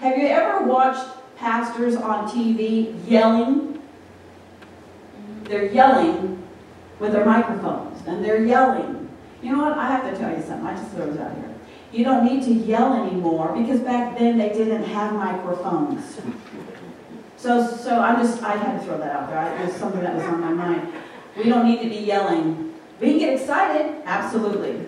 Have 0.00 0.18
you 0.18 0.26
ever 0.26 0.64
watched 0.64 1.06
pastors 1.36 1.94
on 1.94 2.28
TV 2.28 2.92
yelling? 3.08 3.73
They're 5.44 5.70
yelling 5.70 6.42
with 6.98 7.12
their 7.12 7.24
microphones, 7.24 8.06
and 8.06 8.24
they're 8.24 8.44
yelling. 8.44 9.08
You 9.42 9.52
know 9.52 9.64
what? 9.64 9.78
I 9.78 9.88
have 9.88 10.10
to 10.10 10.18
tell 10.18 10.30
you 10.34 10.42
something. 10.42 10.66
I 10.66 10.74
just 10.74 10.90
throw 10.92 11.10
this 11.10 11.20
out 11.20 11.34
here. 11.36 11.54
You 11.92 12.04
don't 12.04 12.24
need 12.24 12.42
to 12.44 12.52
yell 12.52 12.94
anymore 12.94 13.54
because 13.56 13.80
back 13.80 14.18
then 14.18 14.36
they 14.38 14.48
didn't 14.48 14.82
have 14.84 15.12
microphones. 15.12 16.18
So, 17.36 17.66
so 17.66 18.00
I'm 18.00 18.20
just, 18.20 18.42
I 18.42 18.56
had 18.56 18.80
to 18.80 18.84
throw 18.84 18.98
that 18.98 19.14
out 19.14 19.28
there. 19.28 19.60
It 19.60 19.66
was 19.66 19.76
something 19.76 20.00
that 20.00 20.14
was 20.14 20.24
on 20.24 20.40
my 20.40 20.52
mind. 20.52 20.92
We 21.36 21.44
don't 21.44 21.66
need 21.66 21.82
to 21.82 21.88
be 21.88 22.04
yelling. 22.04 22.74
We 23.00 23.10
can 23.10 23.18
get 23.18 23.40
excited, 23.40 24.02
absolutely, 24.06 24.86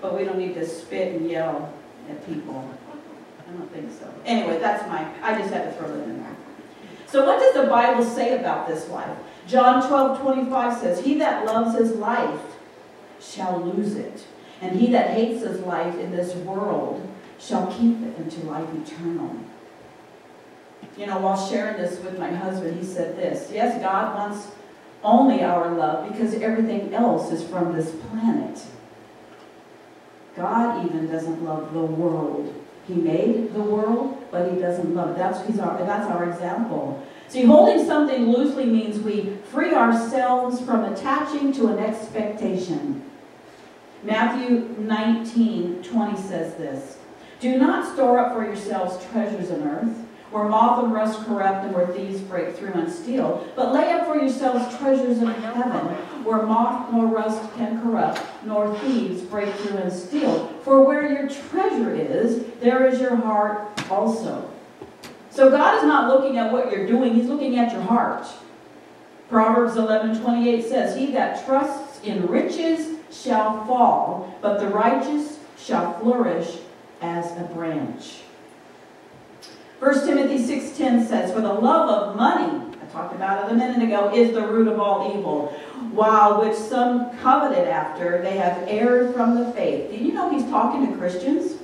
but 0.00 0.16
we 0.16 0.24
don't 0.24 0.38
need 0.38 0.54
to 0.54 0.66
spit 0.66 1.16
and 1.16 1.30
yell 1.30 1.72
at 2.08 2.26
people. 2.26 2.68
I 3.46 3.52
don't 3.52 3.70
think 3.72 3.92
so. 3.92 4.12
Anyway, 4.24 4.58
that's 4.58 4.88
my, 4.88 5.06
I 5.22 5.38
just 5.38 5.52
had 5.52 5.64
to 5.64 5.72
throw 5.72 5.88
that 5.88 6.04
in 6.04 6.22
there. 6.22 6.36
So 7.06 7.24
what 7.24 7.38
does 7.38 7.54
the 7.54 7.70
Bible 7.70 8.04
say 8.04 8.38
about 8.38 8.68
this 8.68 8.88
life? 8.88 9.16
John 9.48 9.86
12, 9.88 10.20
25 10.20 10.78
says, 10.78 11.04
He 11.04 11.14
that 11.14 11.46
loves 11.46 11.76
his 11.78 11.92
life 11.92 12.40
shall 13.18 13.60
lose 13.60 13.96
it. 13.96 14.26
And 14.60 14.78
he 14.78 14.92
that 14.92 15.10
hates 15.10 15.42
his 15.42 15.60
life 15.60 15.98
in 15.98 16.10
this 16.10 16.34
world 16.34 17.08
shall 17.38 17.66
keep 17.68 18.02
it 18.02 18.18
into 18.18 18.46
life 18.46 18.68
eternal. 18.74 19.36
You 20.96 21.06
know, 21.06 21.18
while 21.18 21.48
sharing 21.48 21.80
this 21.80 22.00
with 22.00 22.18
my 22.18 22.30
husband, 22.30 22.78
he 22.78 22.84
said 22.84 23.16
this 23.16 23.50
Yes, 23.52 23.80
God 23.80 24.14
wants 24.16 24.48
only 25.02 25.42
our 25.44 25.72
love 25.72 26.10
because 26.10 26.34
everything 26.34 26.92
else 26.92 27.32
is 27.32 27.48
from 27.48 27.72
this 27.72 27.90
planet. 28.10 28.60
God 30.36 30.84
even 30.86 31.08
doesn't 31.08 31.44
love 31.44 31.72
the 31.72 31.80
world. 31.80 32.54
He 32.86 32.94
made 32.94 33.54
the 33.54 33.62
world, 33.62 34.24
but 34.30 34.52
he 34.52 34.58
doesn't 34.58 34.94
love 34.94 35.10
it. 35.10 35.18
That's, 35.18 35.38
our, 35.58 35.78
that's 35.78 36.10
our 36.10 36.28
example. 36.28 37.04
See, 37.28 37.44
holding 37.44 37.84
something 37.84 38.32
loosely 38.32 38.64
means 38.64 38.98
we 39.00 39.36
free 39.50 39.74
ourselves 39.74 40.62
from 40.62 40.84
attaching 40.84 41.52
to 41.54 41.66
an 41.66 41.78
expectation. 41.78 43.02
Matthew 44.02 44.74
19, 44.78 45.82
20 45.82 46.16
says 46.16 46.54
this. 46.54 46.98
Do 47.40 47.58
not 47.58 47.92
store 47.92 48.18
up 48.18 48.34
for 48.34 48.44
yourselves 48.44 49.04
treasures 49.10 49.50
on 49.50 49.62
earth, 49.62 49.94
where 50.30 50.44
moth 50.44 50.82
and 50.82 50.92
rust 50.92 51.24
corrupt 51.26 51.66
and 51.66 51.74
where 51.74 51.86
thieves 51.88 52.20
break 52.22 52.56
through 52.56 52.72
and 52.72 52.90
steal, 52.90 53.46
but 53.54 53.74
lay 53.74 53.92
up 53.92 54.06
for 54.06 54.16
yourselves 54.16 54.76
treasures 54.78 55.18
in 55.18 55.26
heaven, 55.28 55.94
where 56.24 56.42
moth 56.42 56.90
nor 56.92 57.06
rust 57.06 57.52
can 57.54 57.80
corrupt, 57.82 58.20
nor 58.44 58.74
thieves 58.78 59.20
break 59.22 59.54
through 59.56 59.78
and 59.78 59.92
steal. 59.92 60.48
For 60.62 60.82
where 60.82 61.10
your 61.12 61.28
treasure 61.28 61.94
is, 61.94 62.44
there 62.60 62.86
is 62.86 63.00
your 63.00 63.16
heart 63.16 63.68
also. 63.90 64.50
So 65.38 65.52
God 65.52 65.78
is 65.78 65.84
not 65.84 66.08
looking 66.08 66.36
at 66.36 66.52
what 66.52 66.72
you're 66.72 66.84
doing, 66.84 67.14
He's 67.14 67.28
looking 67.28 67.60
at 67.60 67.70
your 67.70 67.82
heart. 67.82 68.26
Proverbs 69.28 69.76
11 69.76 70.20
28 70.20 70.64
says, 70.64 70.96
He 70.96 71.12
that 71.12 71.46
trusts 71.46 72.02
in 72.02 72.26
riches 72.26 72.96
shall 73.12 73.64
fall, 73.64 74.36
but 74.42 74.58
the 74.58 74.66
righteous 74.66 75.38
shall 75.56 75.96
flourish 76.00 76.56
as 77.00 77.30
a 77.36 77.44
branch. 77.54 78.22
1 79.78 80.06
Timothy 80.08 80.38
6.10 80.38 81.06
says, 81.06 81.32
For 81.32 81.40
the 81.40 81.52
love 81.52 81.88
of 81.88 82.16
money, 82.16 82.74
I 82.82 82.86
talked 82.92 83.14
about 83.14 83.48
it 83.48 83.52
a 83.52 83.54
minute 83.54 83.80
ago, 83.80 84.12
is 84.12 84.34
the 84.34 84.44
root 84.44 84.66
of 84.66 84.80
all 84.80 85.16
evil, 85.16 85.56
while 85.92 86.40
which 86.40 86.56
some 86.56 87.16
coveted 87.18 87.68
after, 87.68 88.20
they 88.22 88.38
have 88.38 88.64
erred 88.66 89.14
from 89.14 89.36
the 89.36 89.52
faith. 89.52 89.88
Do 89.88 89.98
you 89.98 90.12
know 90.12 90.30
he's 90.30 90.50
talking 90.50 90.90
to 90.90 90.98
Christians? 90.98 91.62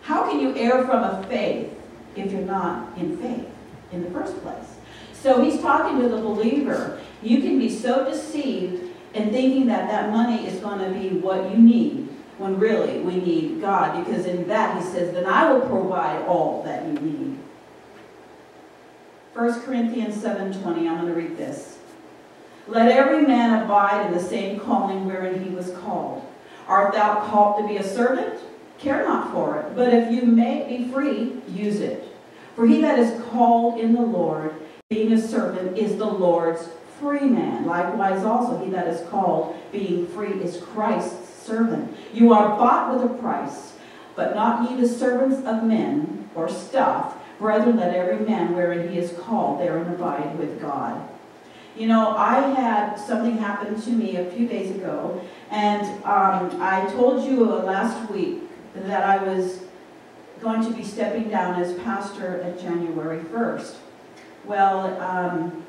How 0.00 0.22
can 0.22 0.40
you 0.40 0.56
err 0.56 0.86
from 0.86 1.04
a 1.04 1.22
faith 1.28 1.74
if 2.20 2.32
you're 2.32 2.42
not 2.42 2.96
in 2.98 3.16
faith 3.16 3.48
in 3.92 4.02
the 4.02 4.10
first 4.10 4.40
place. 4.42 4.76
So 5.12 5.42
he's 5.42 5.60
talking 5.60 6.00
to 6.00 6.08
the 6.08 6.18
believer. 6.18 7.00
You 7.22 7.40
can 7.40 7.58
be 7.58 7.68
so 7.68 8.04
deceived 8.04 8.94
in 9.14 9.30
thinking 9.30 9.66
that 9.66 9.88
that 9.88 10.10
money 10.10 10.46
is 10.46 10.60
going 10.60 10.78
to 10.78 10.98
be 10.98 11.16
what 11.18 11.50
you 11.50 11.56
need 11.56 12.08
when 12.38 12.58
really 12.58 13.00
we 13.00 13.16
need 13.16 13.60
God 13.60 14.04
because 14.04 14.26
in 14.26 14.46
that 14.48 14.80
he 14.80 14.88
says, 14.88 15.12
then 15.12 15.26
I 15.26 15.52
will 15.52 15.62
provide 15.62 16.24
all 16.26 16.62
that 16.62 16.86
you 16.86 16.92
need. 17.00 17.38
1 19.34 19.62
Corinthians 19.62 20.16
7.20, 20.16 20.88
I'm 20.88 21.00
going 21.00 21.06
to 21.06 21.14
read 21.14 21.36
this. 21.36 21.78
Let 22.66 22.90
every 22.90 23.26
man 23.26 23.62
abide 23.62 24.06
in 24.06 24.12
the 24.12 24.22
same 24.22 24.60
calling 24.60 25.06
wherein 25.06 25.42
he 25.42 25.50
was 25.50 25.70
called. 25.78 26.24
Art 26.66 26.92
thou 26.92 27.24
called 27.24 27.62
to 27.62 27.68
be 27.68 27.78
a 27.78 27.82
servant? 27.82 28.40
Care 28.78 29.04
not 29.04 29.32
for 29.32 29.58
it, 29.58 29.74
but 29.74 29.92
if 29.92 30.12
you 30.12 30.22
may 30.22 30.68
be 30.68 30.92
free, 30.92 31.40
use 31.48 31.80
it. 31.80 32.07
For 32.58 32.66
he 32.66 32.80
that 32.80 32.98
is 32.98 33.22
called 33.30 33.78
in 33.78 33.92
the 33.92 34.02
Lord, 34.02 34.52
being 34.90 35.12
a 35.12 35.22
servant, 35.22 35.78
is 35.78 35.96
the 35.96 36.04
Lord's 36.04 36.68
free 36.98 37.20
man. 37.20 37.66
Likewise 37.66 38.24
also 38.24 38.58
he 38.64 38.68
that 38.72 38.88
is 38.88 39.08
called, 39.10 39.56
being 39.70 40.08
free, 40.08 40.32
is 40.42 40.56
Christ's 40.56 41.28
servant. 41.46 41.96
You 42.12 42.32
are 42.32 42.58
bought 42.58 42.92
with 42.92 43.08
a 43.08 43.14
price, 43.14 43.74
but 44.16 44.34
not 44.34 44.68
ye 44.68 44.76
the 44.76 44.88
servants 44.88 45.36
of 45.46 45.62
men 45.62 46.28
or 46.34 46.48
stuff. 46.48 47.16
Brethren, 47.38 47.76
let 47.76 47.94
every 47.94 48.26
man 48.26 48.56
wherein 48.56 48.88
he 48.88 48.98
is 48.98 49.12
called 49.20 49.60
therein 49.60 49.94
abide 49.94 50.36
with 50.36 50.60
God. 50.60 51.08
You 51.76 51.86
know, 51.86 52.16
I 52.16 52.40
had 52.40 52.96
something 52.96 53.38
happen 53.38 53.80
to 53.80 53.90
me 53.90 54.16
a 54.16 54.28
few 54.32 54.48
days 54.48 54.74
ago, 54.74 55.24
and 55.52 55.86
um, 56.02 56.60
I 56.60 56.90
told 56.96 57.24
you 57.24 57.44
last 57.44 58.10
week 58.10 58.40
that 58.74 59.04
I 59.04 59.22
was 59.22 59.60
going 60.40 60.62
to 60.62 60.70
be 60.70 60.84
stepping 60.84 61.28
down 61.28 61.60
as 61.60 61.72
pastor 61.80 62.40
at 62.42 62.60
January 62.60 63.20
1st. 63.20 63.74
Well, 64.44 65.00
um, 65.00 65.64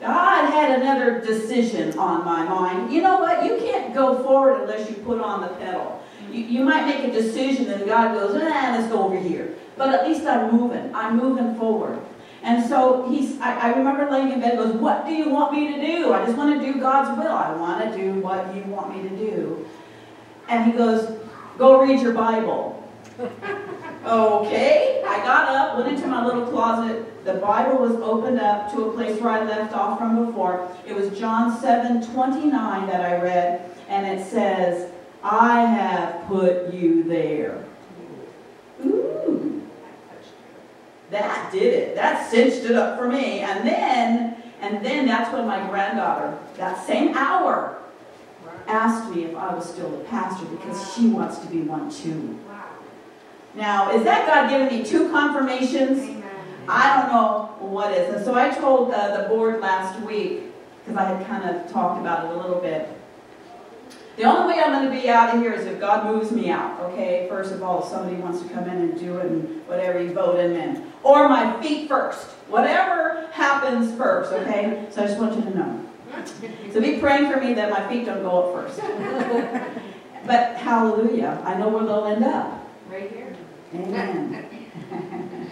God 0.00 0.50
had 0.50 0.80
another 0.80 1.20
decision 1.20 1.98
on 1.98 2.24
my 2.24 2.44
mind. 2.44 2.92
You 2.92 3.02
know 3.02 3.18
what? 3.18 3.44
You 3.44 3.56
can't 3.58 3.94
go 3.94 4.22
forward 4.22 4.62
unless 4.62 4.90
you 4.90 4.96
put 4.96 5.20
on 5.20 5.40
the 5.40 5.48
pedal. 5.48 6.02
You, 6.30 6.42
you 6.42 6.64
might 6.64 6.86
make 6.86 7.04
a 7.04 7.12
decision 7.12 7.70
and 7.70 7.86
God 7.86 8.14
goes, 8.14 8.34
eh, 8.34 8.76
let's 8.76 8.88
go 8.92 9.04
over 9.04 9.18
here. 9.18 9.54
But 9.76 9.94
at 9.94 10.06
least 10.06 10.26
I'm 10.26 10.54
moving. 10.54 10.94
I'm 10.94 11.16
moving 11.16 11.54
forward. 11.56 11.98
And 12.42 12.64
so 12.64 13.08
he's, 13.08 13.40
I, 13.40 13.58
I 13.58 13.76
remember 13.76 14.10
laying 14.10 14.32
in 14.32 14.40
bed, 14.40 14.56
goes, 14.56 14.74
what 14.74 15.06
do 15.06 15.12
you 15.12 15.30
want 15.30 15.52
me 15.52 15.72
to 15.72 15.80
do? 15.80 16.12
I 16.12 16.24
just 16.24 16.36
want 16.36 16.60
to 16.60 16.72
do 16.72 16.78
God's 16.78 17.18
will. 17.18 17.32
I 17.32 17.54
want 17.56 17.90
to 17.90 17.98
do 17.98 18.20
what 18.20 18.54
you 18.54 18.62
want 18.64 18.94
me 18.94 19.08
to 19.08 19.16
do. 19.16 19.66
And 20.48 20.70
he 20.70 20.78
goes, 20.78 21.18
go 21.58 21.82
read 21.82 22.00
your 22.00 22.12
Bible. 22.12 22.75
Okay, 23.18 25.02
I 25.06 25.18
got 25.18 25.48
up, 25.48 25.78
went 25.78 25.96
into 25.96 26.06
my 26.06 26.24
little 26.24 26.46
closet. 26.46 27.24
The 27.24 27.34
Bible 27.34 27.78
was 27.78 27.92
opened 27.96 28.40
up 28.40 28.70
to 28.72 28.84
a 28.84 28.92
place 28.92 29.20
where 29.20 29.32
I 29.32 29.44
left 29.44 29.74
off 29.74 29.98
from 29.98 30.26
before. 30.26 30.70
It 30.86 30.94
was 30.94 31.18
John 31.18 31.58
7 31.60 32.12
29 32.12 32.86
that 32.86 33.00
I 33.00 33.20
read, 33.20 33.70
and 33.88 34.06
it 34.06 34.26
says, 34.26 34.92
I 35.22 35.62
have 35.62 36.26
put 36.26 36.72
you 36.72 37.04
there. 37.04 37.64
Ooh. 38.84 39.66
That 41.10 41.50
did 41.52 41.74
it. 41.74 41.94
That 41.94 42.30
cinched 42.30 42.64
it 42.64 42.72
up 42.72 42.98
for 42.98 43.08
me. 43.08 43.40
And 43.40 43.66
then, 43.66 44.42
and 44.60 44.84
then 44.84 45.06
that's 45.06 45.32
when 45.32 45.46
my 45.46 45.66
granddaughter, 45.68 46.38
that 46.56 46.84
same 46.86 47.16
hour, 47.16 47.78
asked 48.66 49.14
me 49.14 49.24
if 49.24 49.36
I 49.36 49.54
was 49.54 49.68
still 49.68 50.00
a 50.00 50.04
pastor 50.04 50.44
because 50.46 50.94
she 50.94 51.08
wants 51.08 51.38
to 51.38 51.46
be 51.46 51.62
one 51.62 51.90
too. 51.90 52.38
Now, 53.56 53.90
is 53.90 54.04
that 54.04 54.26
God 54.26 54.50
giving 54.50 54.78
me 54.78 54.84
two 54.84 55.08
confirmations? 55.10 55.98
Amen. 56.02 56.24
I 56.68 57.00
don't 57.00 57.12
know 57.12 57.66
what 57.66 57.92
is. 57.92 58.14
And 58.14 58.24
so 58.24 58.34
I 58.34 58.50
told 58.50 58.92
uh, 58.92 59.22
the 59.22 59.28
board 59.28 59.60
last 59.60 59.98
week, 60.02 60.42
because 60.84 60.98
I 60.98 61.04
had 61.04 61.26
kind 61.26 61.48
of 61.48 61.72
talked 61.72 62.00
about 62.00 62.26
it 62.26 62.32
a 62.32 62.36
little 62.36 62.60
bit. 62.60 62.88
The 64.16 64.24
only 64.24 64.54
way 64.54 64.60
I'm 64.60 64.72
going 64.72 64.94
to 64.94 65.02
be 65.02 65.08
out 65.08 65.34
of 65.34 65.42
here 65.42 65.52
is 65.52 65.66
if 65.66 65.78
God 65.80 66.06
moves 66.06 66.32
me 66.32 66.50
out, 66.50 66.80
okay? 66.80 67.26
First 67.28 67.52
of 67.52 67.62
all, 67.62 67.82
if 67.82 67.88
somebody 67.88 68.16
wants 68.16 68.40
to 68.42 68.48
come 68.48 68.64
in 68.64 68.76
and 68.76 68.98
do 68.98 69.18
it 69.18 69.26
and 69.26 69.66
whatever, 69.66 70.02
you 70.02 70.12
vote 70.12 70.38
him 70.38 70.52
in. 70.52 70.90
Or 71.02 71.28
my 71.28 71.60
feet 71.62 71.88
first. 71.88 72.26
Whatever 72.48 73.28
happens 73.32 73.94
first, 73.96 74.32
okay? 74.32 74.86
So 74.90 75.02
I 75.02 75.06
just 75.06 75.18
want 75.18 75.34
you 75.34 75.42
to 75.42 75.56
know. 75.56 75.82
So 76.72 76.80
be 76.80 76.98
praying 76.98 77.30
for 77.30 77.40
me 77.40 77.52
that 77.54 77.70
my 77.70 77.86
feet 77.88 78.06
don't 78.06 78.22
go 78.22 78.54
up 78.54 78.68
first. 78.68 78.80
but 80.26 80.56
hallelujah, 80.56 81.42
I 81.44 81.54
know 81.58 81.68
where 81.68 81.84
they'll 81.84 82.06
end 82.06 82.24
up. 82.24 82.55
Amen. 83.74 84.46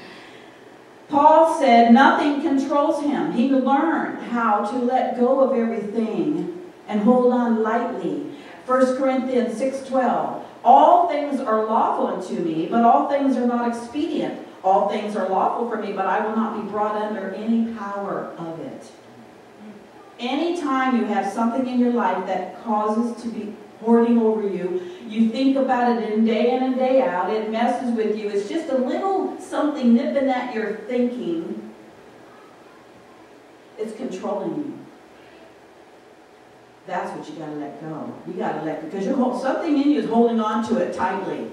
Paul 1.09 1.59
said 1.59 1.92
nothing 1.92 2.40
controls 2.42 3.03
him. 3.03 3.33
He 3.33 3.50
learned 3.50 4.22
how 4.24 4.64
to 4.70 4.79
let 4.79 5.18
go 5.18 5.40
of 5.40 5.57
everything 5.57 6.61
and 6.88 7.00
hold 7.00 7.33
on 7.33 7.62
lightly. 7.62 8.27
1 8.66 8.96
Corinthians 8.96 9.59
6:12. 9.61 10.42
All 10.64 11.09
things 11.09 11.40
are 11.40 11.66
lawful 11.66 12.07
unto 12.07 12.35
me, 12.37 12.66
but 12.70 12.83
all 12.83 13.09
things 13.09 13.37
are 13.37 13.46
not 13.46 13.68
expedient. 13.68 14.46
All 14.64 14.88
things 14.88 15.14
are 15.14 15.29
lawful 15.29 15.68
for 15.68 15.77
me, 15.77 15.92
but 15.92 16.07
I 16.07 16.27
will 16.27 16.35
not 16.35 16.62
be 16.62 16.70
brought 16.70 16.96
under 16.96 17.35
any 17.35 17.74
power 17.74 18.33
of 18.38 18.59
it. 18.61 18.90
Anytime 20.18 20.96
you 20.96 21.05
have 21.05 21.31
something 21.31 21.66
in 21.68 21.79
your 21.79 21.92
life 21.92 22.27
that 22.27 22.64
causes 22.64 23.22
to 23.22 23.29
be 23.29 23.55
hoarding 23.85 24.18
over 24.18 24.47
you. 24.47 24.90
You 25.07 25.29
think 25.31 25.57
about 25.57 25.97
it 25.97 26.11
in 26.11 26.25
day 26.25 26.53
in 26.53 26.62
and 26.62 26.77
day 26.77 27.03
out. 27.03 27.31
It 27.31 27.51
messes 27.51 27.94
with 27.94 28.18
you. 28.18 28.29
It's 28.29 28.49
just 28.49 28.70
a 28.70 28.77
little 28.77 29.40
something 29.40 29.94
nipping 29.94 30.29
at 30.29 30.55
your 30.55 30.77
thinking. 30.88 31.73
It's 33.79 33.94
controlling 33.97 34.57
you. 34.57 34.79
That's 36.87 37.16
what 37.16 37.29
you 37.29 37.37
got 37.37 37.47
to 37.47 37.57
let 37.57 37.81
go. 37.81 38.14
You 38.27 38.35
got 38.35 38.59
to 38.59 38.62
let 38.62 38.85
because 38.85 39.07
you're 39.07 39.40
something 39.40 39.81
in 39.81 39.90
you 39.90 40.01
is 40.01 40.09
holding 40.09 40.40
on 40.40 40.66
to 40.68 40.79
it 40.79 40.94
tightly. 40.94 41.51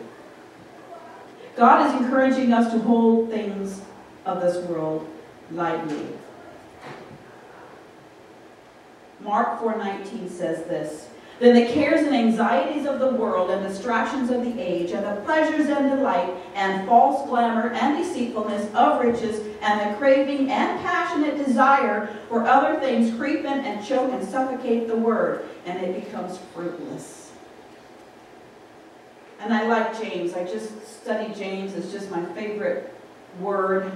God 1.56 1.88
is 1.88 2.02
encouraging 2.02 2.54
us 2.54 2.72
to 2.74 2.80
hold 2.80 3.30
things 3.30 3.82
of 4.26 4.42
this 4.42 4.66
world 4.68 5.08
lightly. 5.52 6.08
Mark 9.22 9.62
4:19 9.62 10.30
says 10.30 10.66
this. 10.66 11.11
Then 11.42 11.56
the 11.56 11.74
cares 11.74 12.06
and 12.06 12.16
anxieties 12.16 12.86
of 12.86 13.00
the 13.00 13.16
world 13.16 13.50
and 13.50 13.68
distractions 13.68 14.30
of 14.30 14.46
the 14.46 14.62
age 14.62 14.92
and 14.92 15.04
the 15.04 15.20
pleasures 15.24 15.70
and 15.70 15.90
delight 15.90 16.32
and 16.54 16.88
false 16.88 17.28
glamour 17.28 17.72
and 17.72 17.98
deceitfulness 17.98 18.72
of 18.76 19.02
riches 19.02 19.48
and 19.64 19.80
the 19.80 19.98
craving 19.98 20.52
and 20.52 20.80
passionate 20.82 21.44
desire 21.44 22.16
for 22.30 22.46
other 22.46 22.80
things 22.80 23.18
creep 23.18 23.40
in 23.40 23.48
and 23.48 23.84
choke 23.84 24.12
and 24.14 24.24
suffocate 24.24 24.88
the 24.88 24.96
word 24.96 25.50
and 25.66 25.84
it 25.84 26.06
becomes 26.06 26.38
fruitless. 26.54 27.32
And 29.40 29.52
I 29.52 29.66
like 29.66 30.00
James. 30.00 30.34
I 30.34 30.44
just 30.44 31.02
study 31.02 31.34
James. 31.34 31.74
It's 31.74 31.92
just 31.92 32.12
my 32.12 32.24
favorite 32.36 32.94
word. 33.40 33.92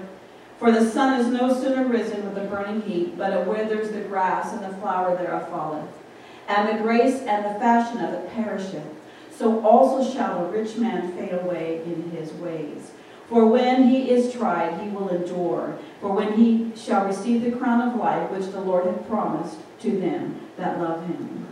For 0.58 0.72
the 0.72 0.90
sun 0.90 1.20
is 1.20 1.28
no 1.28 1.54
sooner 1.54 1.88
risen 1.88 2.26
with 2.28 2.44
a 2.44 2.48
burning 2.48 2.82
heat, 2.82 3.16
but 3.16 3.34
it 3.34 3.46
withers 3.46 3.92
the 3.92 4.02
grass 4.02 4.52
and 4.52 4.64
the 4.64 4.76
flower 4.80 5.16
thereof 5.16 5.48
falleth 5.50 6.05
and 6.48 6.70
the 6.70 6.84
grace 6.84 7.22
and 7.22 7.46
the 7.46 7.60
fashion 7.60 8.04
of 8.04 8.14
it 8.14 8.30
perisheth. 8.34 8.84
So 9.32 9.66
also 9.66 10.10
shall 10.14 10.46
a 10.46 10.50
rich 10.50 10.78
man 10.78 11.12
fade 11.14 11.34
away 11.34 11.82
in 11.86 12.12
his 12.12 12.32
ways. 12.34 12.92
For 13.28 13.46
when 13.48 13.90
he 13.90 14.12
is 14.12 14.32
tried, 14.32 14.80
he 14.80 14.90
will 14.90 15.10
endure. 15.10 15.78
For 16.00 16.12
when 16.12 16.34
he 16.34 16.72
shall 16.76 17.06
receive 17.06 17.44
the 17.44 17.52
crown 17.52 17.82
of 17.82 17.96
life 17.96 18.30
which 18.30 18.52
the 18.52 18.62
Lord 18.62 18.86
hath 18.86 19.08
promised 19.08 19.58
to 19.82 20.00
them 20.00 20.40
that 20.58 20.80
love 20.80 21.06
him. 21.08 21.48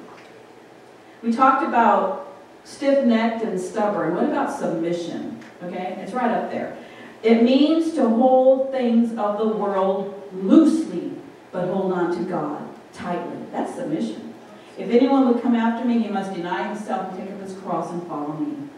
We 1.22 1.34
talked 1.34 1.66
about 1.66 2.38
stiff-necked 2.64 3.44
and 3.44 3.60
stubborn. 3.60 4.16
What 4.16 4.26
about 4.26 4.58
submission? 4.58 5.40
Okay, 5.64 5.98
it's 6.00 6.14
right 6.14 6.32
up 6.32 6.52
there. 6.52 6.78
It 7.24 7.42
means 7.42 7.94
to 7.94 8.08
hold 8.08 8.72
things 8.72 9.18
of 9.18 9.38
the 9.38 9.48
world 9.48 10.30
loosely, 10.34 11.14
but 11.52 11.70
hold 11.70 11.94
on 11.94 12.16
to 12.18 12.24
God 12.24 12.68
tightly. 12.94 13.38
That's 13.52 13.76
submission. 13.76 14.33
If 14.78 14.90
anyone 14.90 15.28
would 15.32 15.44
come 15.44 15.56
after 15.56 15.86
me, 15.86 16.00
he 16.00 16.10
must 16.10 16.34
deny 16.34 16.68
himself 16.68 17.12
and 17.12 17.20
take 17.20 17.32
up 17.32 17.42
his 17.42 17.56
cross 17.58 17.92
and 17.92 18.06
follow 18.08 18.34
me. 18.34 18.70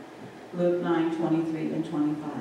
Luke 0.53 0.81
9, 0.81 1.15
23 1.15 1.61
and 1.73 1.85
25. 1.85 2.31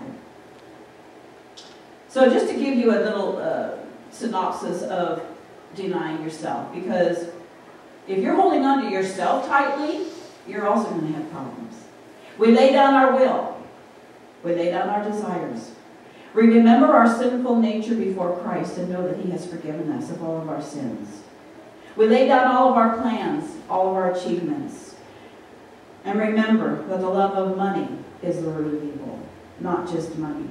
So 2.08 2.30
just 2.30 2.48
to 2.48 2.54
give 2.54 2.76
you 2.76 2.90
a 2.90 3.00
little 3.00 3.38
uh, 3.38 3.72
synopsis 4.10 4.82
of 4.82 5.24
denying 5.74 6.22
yourself, 6.22 6.72
because 6.72 7.28
if 8.06 8.18
you're 8.18 8.36
holding 8.36 8.64
on 8.64 8.84
to 8.84 8.90
yourself 8.90 9.46
tightly, 9.46 10.06
you're 10.46 10.68
also 10.68 10.90
going 10.90 11.12
to 11.12 11.18
have 11.18 11.30
problems. 11.30 11.84
We 12.38 12.52
lay 12.52 12.72
down 12.72 12.94
our 12.94 13.14
will. 13.14 13.56
We 14.42 14.54
lay 14.54 14.70
down 14.70 14.88
our 14.88 15.02
desires. 15.02 15.72
We 16.34 16.42
remember 16.42 16.86
our 16.86 17.06
sinful 17.06 17.60
nature 17.60 17.94
before 17.94 18.38
Christ 18.38 18.78
and 18.78 18.90
know 18.90 19.06
that 19.06 19.24
he 19.24 19.30
has 19.30 19.46
forgiven 19.46 19.90
us 19.92 20.10
of 20.10 20.22
all 20.22 20.40
of 20.40 20.48
our 20.48 20.60
sins. 20.60 21.22
We 21.96 22.06
lay 22.06 22.26
down 22.26 22.48
all 22.48 22.70
of 22.70 22.76
our 22.76 23.00
plans, 23.00 23.56
all 23.68 23.90
of 23.90 23.94
our 23.94 24.12
achievements. 24.12 24.94
And 26.04 26.18
remember 26.18 26.84
that 26.88 27.00
the 27.00 27.08
love 27.08 27.32
of 27.32 27.56
money 27.56 27.88
is 28.22 28.42
the 28.42 28.48
root 28.48 28.74
of 28.74 28.84
evil, 28.84 29.20
not 29.60 29.88
just 29.88 30.16
money. 30.18 30.48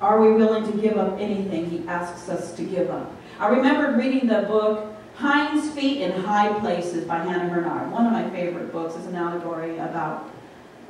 Are 0.00 0.20
we 0.20 0.32
willing 0.32 0.70
to 0.70 0.78
give 0.78 0.96
up 0.96 1.18
anything 1.18 1.70
he 1.70 1.86
asks 1.88 2.28
us 2.28 2.52
to 2.54 2.62
give 2.62 2.90
up? 2.90 3.12
I 3.38 3.48
remember 3.48 3.96
reading 3.98 4.28
the 4.28 4.42
book 4.42 4.94
Hinds 5.16 5.70
Feet 5.70 6.02
in 6.02 6.12
High 6.22 6.58
Places 6.60 7.04
by 7.04 7.18
Hannah 7.18 7.48
Hurnard. 7.48 7.90
One 7.90 8.06
of 8.06 8.12
my 8.12 8.28
favorite 8.30 8.70
books 8.72 8.94
is 8.94 9.06
an 9.06 9.16
allegory 9.16 9.78
about 9.78 10.30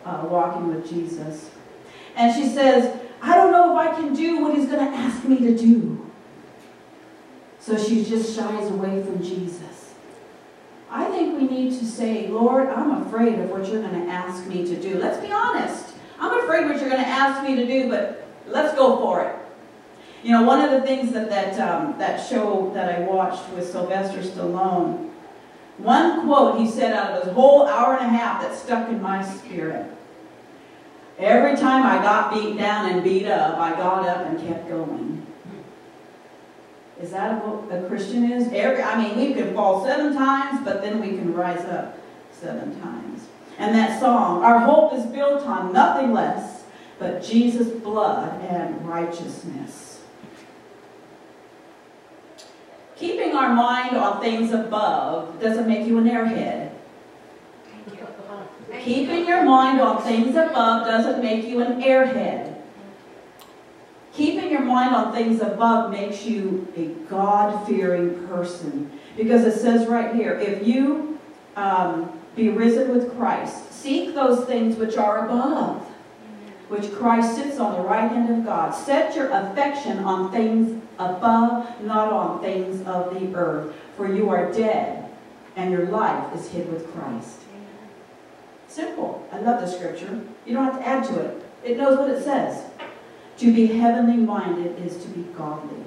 uh, 0.05 0.27
walking 0.29 0.69
with 0.69 0.89
Jesus. 0.89 1.51
And 2.17 2.35
she 2.35 2.49
says, 2.49 3.01
I 3.23 3.37
don't 3.37 3.53
know 3.53 3.79
if 3.79 3.89
I 3.89 3.95
can 3.99 4.15
do 4.15 4.43
what 4.43 4.55
he's 4.55 4.67
going 4.67 4.85
to 4.85 4.97
ask 4.97 5.25
me 5.25 5.39
to 5.39 5.57
do. 5.57 6.08
So 7.69 7.77
she 7.77 8.03
just 8.03 8.35
shies 8.35 8.71
away 8.71 9.03
from 9.03 9.23
Jesus. 9.23 9.93
I 10.91 11.05
think 11.11 11.39
we 11.39 11.47
need 11.47 11.79
to 11.79 11.85
say, 11.85 12.27
Lord, 12.29 12.67
I'm 12.71 13.03
afraid 13.03 13.39
of 13.39 13.51
what 13.51 13.69
you're 13.69 13.83
going 13.83 14.07
to 14.07 14.11
ask 14.11 14.47
me 14.47 14.65
to 14.65 14.81
do. 14.81 14.97
Let's 14.97 15.19
be 15.19 15.31
honest. 15.31 15.93
I'm 16.19 16.41
afraid 16.41 16.65
what 16.65 16.81
you're 16.81 16.89
going 16.89 17.03
to 17.03 17.09
ask 17.09 17.47
me 17.47 17.57
to 17.57 17.67
do, 17.67 17.91
but 17.91 18.27
let's 18.47 18.75
go 18.75 18.97
for 18.97 19.23
it. 19.23 19.37
You 20.23 20.33
know, 20.33 20.45
one 20.45 20.63
of 20.63 20.71
the 20.71 20.81
things 20.81 21.13
that 21.13 21.29
that, 21.29 21.61
um, 21.61 21.99
that 21.99 22.27
show 22.27 22.71
that 22.73 22.89
I 22.89 23.01
watched 23.01 23.47
with 23.51 23.71
Sylvester 23.71 24.21
Stallone, 24.21 25.11
one 25.77 26.25
quote 26.27 26.59
he 26.59 26.67
said 26.67 26.95
out 26.95 27.13
of 27.13 27.25
his 27.25 27.35
whole 27.35 27.67
hour 27.67 27.99
and 27.99 28.07
a 28.07 28.19
half 28.19 28.41
that 28.41 28.57
stuck 28.57 28.89
in 28.89 29.03
my 29.03 29.23
spirit. 29.23 29.95
Every 31.19 31.55
time 31.55 31.85
I 31.85 32.03
got 32.03 32.33
beat 32.33 32.57
down 32.57 32.91
and 32.91 33.05
beat 33.05 33.27
up, 33.27 33.59
I 33.59 33.73
got 33.73 34.09
up 34.09 34.27
and 34.27 34.41
kept 34.41 34.71
going. 34.71 35.18
Is 37.01 37.13
that 37.13 37.47
what 37.47 37.73
a 37.73 37.87
Christian 37.87 38.31
is? 38.31 38.53
Every, 38.53 38.83
I 38.83 39.01
mean, 39.01 39.17
we 39.17 39.35
can 39.35 39.55
fall 39.55 39.85
seven 39.85 40.15
times, 40.15 40.65
but 40.65 40.83
then 40.83 41.01
we 41.01 41.11
can 41.11 41.33
rise 41.33 41.65
up 41.65 41.99
seven 42.33 42.81
times. 42.81 43.27
And 43.59 43.75
that 43.75 44.01
song, 44.01 44.43
our 44.43 44.61
hope 44.61 44.95
is 44.95 45.07
built 45.07 45.43
on 45.43 45.73
nothing 45.73 46.13
less 46.13 46.65
but 46.99 47.23
Jesus' 47.23 47.69
blood 47.69 48.43
and 48.43 48.89
righteousness. 48.89 50.03
Keeping 52.97 53.37
our 53.37 53.55
mind 53.55 53.97
on 53.97 54.21
things 54.21 54.51
above 54.51 55.41
doesn't 55.41 55.69
make 55.69 55.87
you 55.87 55.99
an 55.99 56.05
airhead. 56.05 56.73
Keeping 58.81 59.27
your 59.27 59.45
mind 59.45 59.81
on 59.81 60.03
things 60.03 60.35
above 60.35 60.87
doesn't 60.87 61.23
make 61.23 61.47
you 61.47 61.61
an 61.63 61.81
airhead. 61.81 62.48
Keeping 64.19 64.51
your 64.51 64.65
mind 64.65 64.97
on 64.97 65.13
things 65.13 65.41
above 65.41 65.93
makes 65.93 66.25
you 66.25 66.67
a 66.77 66.87
God-fearing 67.09 68.27
person. 68.27 68.91
Because 69.17 69.45
it 69.45 69.61
says 69.61 69.87
right 69.87 70.13
here, 70.13 70.33
if 70.33 70.67
you 70.67 71.21
um, 71.55 72.11
be 72.35 72.49
risen 72.49 72.93
with 72.93 73.17
Christ, 73.17 73.73
seek 73.73 74.17
those 74.17 74.45
things 74.45 74.75
which 74.75 74.97
are 74.97 75.25
above, 75.25 75.85
which 76.67 76.93
Christ 76.95 77.37
sits 77.37 77.61
on 77.61 77.75
the 77.75 77.89
right 77.89 78.11
hand 78.11 78.37
of 78.37 78.45
God. 78.45 78.73
Set 78.73 79.15
your 79.15 79.31
affection 79.31 80.01
on 80.01 80.33
things 80.33 80.83
above, 80.99 81.81
not 81.85 82.13
on 82.13 82.41
things 82.41 82.85
of 82.89 83.15
the 83.15 83.33
earth. 83.37 83.73
For 83.97 84.13
you 84.13 84.31
are 84.31 84.51
dead, 84.53 85.09
and 85.55 85.71
your 85.71 85.87
life 85.87 86.35
is 86.35 86.49
hid 86.49 86.73
with 86.73 86.93
Christ. 86.93 87.43
Simple. 88.67 89.29
I 89.31 89.39
love 89.39 89.61
the 89.61 89.69
scripture. 89.69 90.23
You 90.45 90.55
don't 90.55 90.65
have 90.65 90.81
to 90.81 90.89
add 90.89 91.05
to 91.05 91.21
it. 91.21 91.45
It 91.63 91.77
knows 91.77 91.97
what 91.97 92.11
it 92.11 92.25
says. 92.25 92.65
To 93.39 93.55
be 93.55 93.67
heavenly 93.67 94.17
minded 94.17 94.85
is 94.85 94.97
to 95.05 95.09
be 95.09 95.23
godly. 95.37 95.85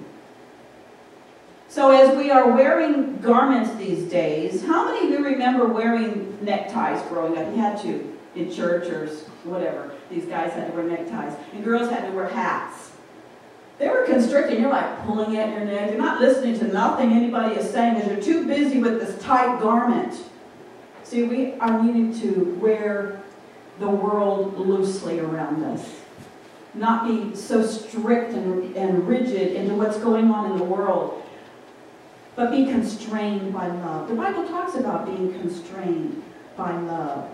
So 1.68 1.92
as 1.92 2.18
we 2.18 2.32
are 2.32 2.50
wearing 2.50 3.18
garments 3.18 3.74
these 3.76 4.10
days, 4.10 4.66
how 4.66 4.86
many 4.86 5.08
of 5.08 5.20
you 5.20 5.26
remember 5.26 5.66
wearing 5.66 6.38
neckties 6.42 7.02
growing 7.10 7.38
up? 7.38 7.48
You 7.48 7.62
had 7.62 7.82
to 7.82 8.18
in 8.36 8.50
church 8.52 8.90
or 8.90 9.08
whatever. 9.44 9.94
These 10.10 10.26
guys 10.26 10.54
had 10.54 10.68
to 10.68 10.74
wear 10.74 10.84
neckties. 10.84 11.38
And 11.54 11.64
girls 11.64 11.90
had 11.90 12.06
to 12.06 12.12
wear 12.12 12.30
hats. 12.30 12.92
They 13.80 13.90
were 13.90 14.06
constricting. 14.06 14.62
You're 14.62 14.70
like 14.70 15.06
pulling 15.06 15.36
at 15.38 15.50
your 15.50 15.66
neck. 15.66 15.92
You're 15.92 16.02
not 16.02 16.22
listening 16.22 16.58
to 16.60 16.68
nothing 16.68 17.12
anybody 17.12 17.56
is 17.56 17.70
saying 17.70 17.96
because 17.96 18.12
you're 18.12 18.22
too 18.22 18.48
busy 18.48 18.80
with 18.80 19.02
this 19.02 19.22
tight 19.22 19.60
garment. 19.60 20.24
See, 21.04 21.24
we 21.24 21.54
are 21.56 21.84
needing 21.84 22.18
to 22.22 22.58
wear 22.62 23.22
the 23.80 23.90
world 23.90 24.58
loosely 24.58 25.20
around 25.20 25.64
us 25.64 26.01
not 26.74 27.08
be 27.08 27.36
so 27.36 27.66
strict 27.66 28.34
and, 28.34 28.76
and 28.76 29.08
rigid 29.08 29.54
into 29.54 29.76
what's 29.76 29.98
going 29.98 30.32
on 30.32 30.52
in 30.52 30.58
the 30.58 30.64
world, 30.64 31.22
but 32.36 32.52
be 32.52 32.66
constrained 32.66 33.54
by 33.54 33.68
love. 33.68 34.08
The 34.08 34.16
Bible 34.16 34.48
talks 34.48 34.76
about 34.76 35.06
being 35.06 35.34
constrained 35.40 36.24
by 36.56 36.72
love. 36.72 37.30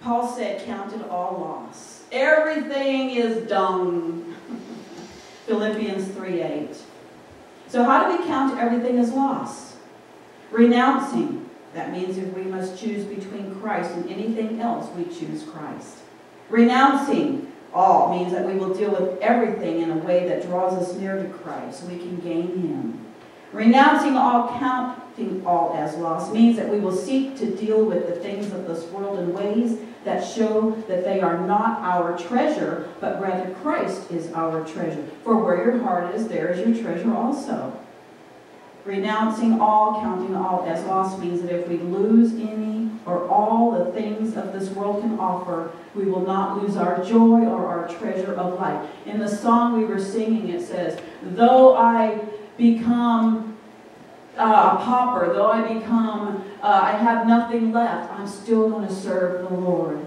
Paul 0.00 0.34
said, 0.34 0.64
count 0.64 0.92
it 0.94 1.08
all 1.08 1.38
loss. 1.38 2.04
Everything 2.10 3.10
is 3.10 3.48
dung. 3.48 4.34
Philippians 5.46 6.08
3 6.08 6.40
8. 6.40 6.76
So, 7.68 7.84
how 7.84 8.06
do 8.06 8.16
we 8.16 8.26
count 8.26 8.58
everything 8.58 8.98
as 8.98 9.12
loss? 9.12 9.76
Renouncing 10.50 11.41
that 11.74 11.92
means 11.92 12.18
if 12.18 12.32
we 12.34 12.42
must 12.42 12.78
choose 12.78 13.04
between 13.04 13.54
Christ 13.60 13.92
and 13.92 14.10
anything 14.10 14.60
else, 14.60 14.88
we 14.96 15.04
choose 15.04 15.42
Christ. 15.44 15.98
Renouncing 16.50 17.50
all 17.72 18.16
means 18.16 18.32
that 18.32 18.46
we 18.46 18.54
will 18.54 18.74
deal 18.74 18.90
with 18.90 19.18
everything 19.20 19.80
in 19.80 19.90
a 19.90 19.96
way 19.96 20.28
that 20.28 20.42
draws 20.42 20.74
us 20.74 20.94
near 20.98 21.22
to 21.22 21.28
Christ 21.30 21.80
so 21.80 21.86
we 21.86 21.96
can 21.96 22.18
gain 22.18 22.48
Him. 22.58 23.06
Renouncing 23.52 24.16
all, 24.16 24.58
counting 24.58 25.46
all 25.46 25.74
as 25.74 25.94
loss 25.96 26.32
means 26.32 26.56
that 26.56 26.68
we 26.68 26.78
will 26.78 26.94
seek 26.94 27.36
to 27.38 27.54
deal 27.54 27.84
with 27.84 28.06
the 28.06 28.16
things 28.16 28.52
of 28.52 28.66
this 28.66 28.84
world 28.86 29.18
in 29.18 29.32
ways 29.32 29.78
that 30.04 30.26
show 30.26 30.72
that 30.88 31.04
they 31.04 31.20
are 31.20 31.46
not 31.46 31.78
our 31.80 32.18
treasure, 32.18 32.88
but 33.00 33.20
rather 33.20 33.54
Christ 33.56 34.10
is 34.10 34.32
our 34.32 34.66
treasure. 34.66 35.04
For 35.22 35.36
where 35.36 35.64
your 35.64 35.82
heart 35.82 36.14
is, 36.14 36.28
there 36.28 36.48
is 36.48 36.66
your 36.66 36.82
treasure 36.82 37.14
also. 37.14 37.78
Renouncing 38.84 39.60
all, 39.60 40.00
counting 40.00 40.34
all 40.34 40.64
as 40.66 40.84
loss 40.86 41.18
means 41.18 41.42
that 41.42 41.54
if 41.54 41.68
we 41.68 41.78
lose 41.78 42.32
any 42.32 42.90
or 43.06 43.28
all 43.28 43.70
the 43.72 43.92
things 43.92 44.36
of 44.36 44.52
this 44.52 44.70
world 44.70 45.02
can 45.02 45.18
offer, 45.18 45.70
we 45.94 46.04
will 46.04 46.24
not 46.26 46.60
lose 46.60 46.76
our 46.76 47.04
joy 47.04 47.44
or 47.46 47.66
our 47.66 47.88
treasure 47.88 48.34
of 48.34 48.58
life. 48.58 48.90
In 49.06 49.18
the 49.18 49.28
song 49.28 49.78
we 49.78 49.84
were 49.84 50.00
singing, 50.00 50.48
it 50.48 50.66
says, 50.66 51.00
Though 51.22 51.76
I 51.76 52.20
become 52.56 53.56
uh, 54.36 54.78
a 54.78 54.82
pauper, 54.82 55.32
though 55.32 55.50
I 55.50 55.74
become, 55.74 56.44
uh, 56.62 56.80
I 56.82 56.92
have 56.92 57.26
nothing 57.26 57.72
left, 57.72 58.12
I'm 58.12 58.26
still 58.26 58.70
going 58.70 58.88
to 58.88 58.94
serve 58.94 59.48
the 59.48 59.54
Lord. 59.54 60.04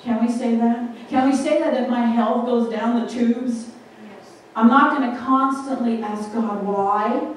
Can 0.00 0.24
we 0.24 0.32
say 0.32 0.54
that? 0.56 0.96
Can 1.08 1.28
we 1.28 1.36
say 1.36 1.58
that 1.58 1.74
if 1.74 1.88
my 1.88 2.06
health 2.06 2.46
goes 2.46 2.70
down 2.70 3.00
the 3.00 3.10
tubes? 3.10 3.70
Yes. 4.02 4.30
I'm 4.54 4.68
not 4.68 4.96
going 4.96 5.10
to 5.10 5.18
constantly 5.18 6.02
ask 6.02 6.32
God 6.32 6.64
why, 6.64 7.34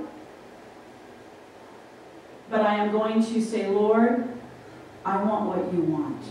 but 2.51 2.61
I 2.61 2.75
am 2.75 2.91
going 2.91 3.23
to 3.23 3.41
say, 3.41 3.69
Lord, 3.69 4.27
I 5.05 5.23
want 5.23 5.45
what 5.45 5.73
you 5.73 5.81
want. 5.81 6.21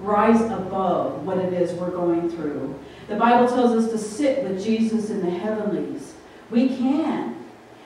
Rise 0.00 0.40
above 0.40 1.24
what 1.24 1.38
it 1.38 1.52
is 1.52 1.72
we're 1.72 1.90
going 1.90 2.30
through. 2.30 2.78
The 3.08 3.16
Bible 3.16 3.46
tells 3.46 3.84
us 3.84 3.92
to 3.92 3.98
sit 3.98 4.42
with 4.42 4.64
Jesus 4.64 5.10
in 5.10 5.20
the 5.20 5.30
heavenlies. 5.30 6.14
We 6.50 6.68
can. 6.68 7.36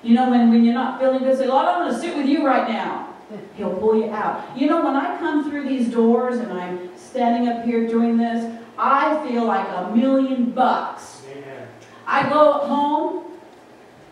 You 0.03 0.15
know, 0.15 0.31
when, 0.31 0.51
when 0.51 0.65
you're 0.65 0.75
not 0.75 1.01
feeling 1.01 1.21
good, 1.21 1.37
say, 1.37 1.47
Lord, 1.47 1.67
I'm 1.67 1.83
going 1.83 1.95
to 1.95 2.01
sit 2.01 2.17
with 2.17 2.27
you 2.27 2.47
right 2.47 2.69
now. 2.69 3.15
He'll 3.57 3.75
pull 3.75 3.97
you 3.97 4.11
out. 4.11 4.57
You 4.57 4.69
know, 4.69 4.85
when 4.85 4.95
I 4.95 5.19
come 5.19 5.49
through 5.49 5.69
these 5.69 5.91
doors 5.91 6.39
and 6.39 6.53
I'm 6.53 6.97
standing 6.97 7.49
up 7.49 7.65
here 7.65 7.89
doing 7.89 8.19
this, 8.19 8.53
I 8.79 9.27
feel 9.27 9.45
like 9.45 9.67
a 9.69 9.95
million 9.95 10.51
bucks. 10.51 11.23
Amen. 11.31 11.69
I 12.07 12.29
go 12.29 12.53
home 12.53 13.33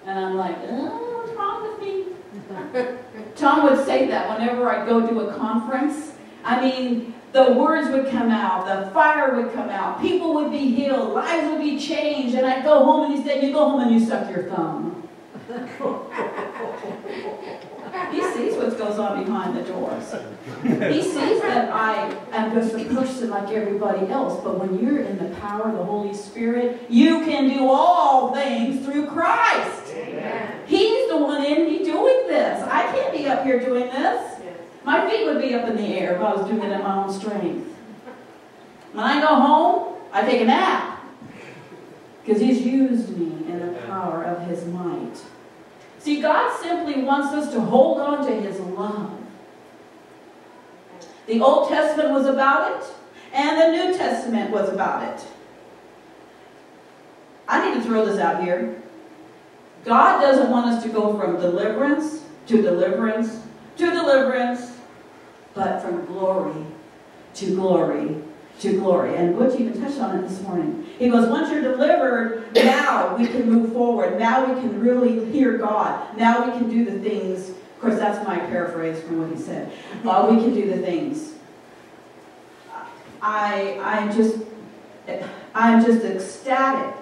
and 0.07 0.19
I'm 0.19 0.37
like, 0.37 0.57
oh, 0.62 1.23
what's 1.23 1.37
wrong 1.37 1.71
with 1.71 1.81
me? 1.81 2.07
Tom 3.37 3.64
would 3.64 3.85
say 3.85 4.07
that 4.09 4.29
whenever 4.29 4.71
I'd 4.71 4.88
go 4.88 5.07
to 5.07 5.29
a 5.29 5.35
conference. 5.35 6.12
I 6.45 6.61
mean, 6.61 7.14
the 7.33 7.53
words 7.53 7.88
would 7.90 8.11
come 8.11 8.31
out, 8.31 8.66
the 8.66 8.90
fire 8.90 9.37
would 9.37 9.55
come 9.55 9.69
out, 9.69 10.01
people 10.01 10.35
would 10.35 10.51
be 10.51 10.75
healed, 10.75 11.12
lives 11.12 11.49
would 11.49 11.61
be 11.61 11.79
changed, 11.79 12.35
and 12.35 12.47
I'd 12.47 12.64
go 12.64 12.85
home 12.85 13.11
and 13.11 13.19
he 13.19 13.25
said, 13.25 13.43
You 13.43 13.53
go 13.53 13.71
home 13.71 13.81
and 13.81 13.93
you 13.93 14.05
suck 14.05 14.31
your 14.31 14.45
thumb. 14.45 15.09
he 18.12 18.23
sees 18.33 18.57
what 18.57 18.77
goes 18.79 18.99
on 18.99 19.25
behind 19.25 19.57
the 19.57 19.62
doors. 19.62 20.14
He 20.62 21.03
sees 21.03 21.40
that 21.43 21.71
I 21.73 22.12
am 22.33 22.53
just 22.53 22.75
a 22.75 22.85
person 22.85 23.31
like 23.31 23.51
everybody 23.51 24.09
else, 24.09 24.43
but 24.43 24.59
when 24.59 24.79
you're 24.79 25.01
in 25.01 25.19
the 25.19 25.35
power 25.37 25.69
of 25.69 25.77
the 25.77 25.85
Holy 25.85 26.14
Spirit, 26.14 26.87
you 26.88 27.25
can 27.25 27.49
do 27.49 27.69
all 27.69 28.35
things 28.35 28.85
through 28.85 29.07
Christ. 29.07 29.80
Amen. 30.21 30.63
He's 30.67 31.09
the 31.09 31.17
one 31.17 31.45
in 31.45 31.65
me 31.65 31.79
doing 31.79 32.27
this. 32.29 32.63
I 32.63 32.83
can't 32.93 33.13
be 33.13 33.27
up 33.27 33.45
here 33.45 33.61
doing 33.61 33.87
this. 33.87 34.41
My 34.85 35.09
feet 35.09 35.27
would 35.27 35.41
be 35.41 35.55
up 35.55 35.69
in 35.69 35.77
the 35.77 35.99
air 35.99 36.15
if 36.15 36.21
I 36.21 36.35
was 36.35 36.47
doing 36.47 36.63
it 36.63 36.73
in 36.73 36.83
my 36.83 37.05
own 37.05 37.13
strength. 37.13 37.67
When 38.93 39.05
I 39.05 39.21
go 39.21 39.35
home, 39.35 39.97
I 40.13 40.23
take 40.23 40.43
a 40.43 40.45
nap. 40.45 41.01
Because 42.25 42.41
he's 42.41 42.61
used 42.61 43.17
me 43.17 43.51
in 43.51 43.61
the 43.61 43.79
power 43.81 44.25
of 44.25 44.47
his 44.47 44.65
might. 44.67 45.23
See, 45.99 46.21
God 46.21 46.59
simply 46.61 47.03
wants 47.03 47.35
us 47.35 47.53
to 47.53 47.61
hold 47.61 48.01
on 48.01 48.27
to 48.27 48.41
his 48.41 48.59
love. 48.61 49.19
The 51.27 51.41
Old 51.41 51.69
Testament 51.69 52.11
was 52.11 52.27
about 52.27 52.81
it, 52.81 52.87
and 53.33 53.61
the 53.61 53.77
New 53.77 53.97
Testament 53.97 54.51
was 54.51 54.69
about 54.69 55.03
it. 55.15 55.27
I 57.47 57.69
need 57.69 57.83
to 57.83 57.87
throw 57.87 58.05
this 58.05 58.19
out 58.19 58.43
here. 58.43 58.80
God 59.85 60.21
doesn't 60.21 60.51
want 60.51 60.66
us 60.66 60.83
to 60.83 60.88
go 60.88 61.19
from 61.19 61.40
deliverance 61.40 62.25
to 62.47 62.62
deliverance 62.62 63.40
to 63.81 63.90
deliverance, 63.90 64.73
but 65.55 65.81
from 65.81 66.05
glory 66.07 66.66
to 67.35 67.55
glory 67.55 68.16
to 68.61 68.79
glory. 68.79 69.16
And 69.16 69.37
Butch 69.37 69.59
even 69.59 69.81
touched 69.81 69.99
on 69.99 70.19
it 70.19 70.29
this 70.29 70.40
morning. 70.43 70.87
He 70.99 71.09
goes, 71.09 71.29
once 71.29 71.51
you're 71.51 71.62
delivered, 71.62 72.55
now 72.55 73.16
we 73.16 73.27
can 73.27 73.51
move 73.51 73.73
forward. 73.73 74.19
Now 74.19 74.53
we 74.53 74.61
can 74.61 74.81
really 74.81 75.25
hear 75.33 75.57
God. 75.57 76.16
Now 76.19 76.45
we 76.45 76.53
can 76.53 76.69
do 76.69 76.85
the 76.85 76.99
things. 76.99 77.49
Of 77.49 77.81
course, 77.81 77.97
that's 77.97 78.27
my 78.27 78.38
paraphrase 78.38 79.03
from 79.03 79.21
what 79.21 79.35
he 79.35 79.43
said. 79.43 79.73
Uh, 80.05 80.29
we 80.31 80.37
can 80.37 80.53
do 80.53 80.71
the 80.71 80.79
things. 80.83 81.33
I, 83.23 83.79
I'm 83.83 84.14
just, 84.14 84.38
I'm 85.55 85.83
just 85.83 86.05
ecstatic 86.05 86.95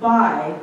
by 0.00 0.58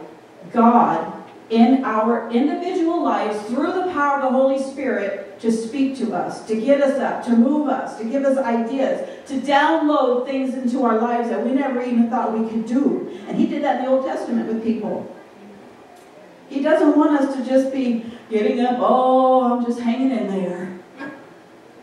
God 0.52 1.23
in 1.54 1.86
our 1.86 2.32
individual 2.32 3.04
lives 3.04 3.40
through 3.48 3.72
the 3.74 3.92
power 3.92 4.20
of 4.20 4.24
the 4.24 4.38
Holy 4.38 4.62
Spirit 4.62 5.40
to 5.40 5.52
speak 5.52 5.96
to 5.98 6.14
us, 6.14 6.46
to 6.48 6.60
get 6.60 6.82
us 6.82 7.00
up, 7.00 7.24
to 7.26 7.36
move 7.36 7.68
us, 7.68 7.98
to 8.00 8.06
give 8.06 8.24
us 8.26 8.38
ideas, 8.40 9.08
to 9.28 9.40
download 9.40 10.26
things 10.26 10.56
into 10.56 10.84
our 10.84 11.00
lives 11.00 11.30
that 11.30 11.46
we 11.46 11.52
never 11.52 11.82
even 11.82 12.10
thought 12.10 12.38
we 12.38 12.50
could 12.50 12.66
do. 12.66 13.20
And 13.28 13.38
He 13.38 13.46
did 13.46 13.64
that 13.64 13.80
in 13.80 13.86
the 13.86 13.92
Old 13.92 14.06
Testament 14.06 14.48
with 14.48 14.64
people. 14.64 15.16
He 16.50 16.64
doesn't 16.64 16.98
want 16.98 17.20
us 17.20 17.36
to 17.36 17.46
just 17.46 17.72
be 17.72 18.06
getting 18.32 18.60
up, 18.62 18.78
oh, 18.80 19.54
I'm 19.54 19.66
just 19.66 19.80
hanging 19.80 20.12
in 20.12 20.28
there. 20.28 20.80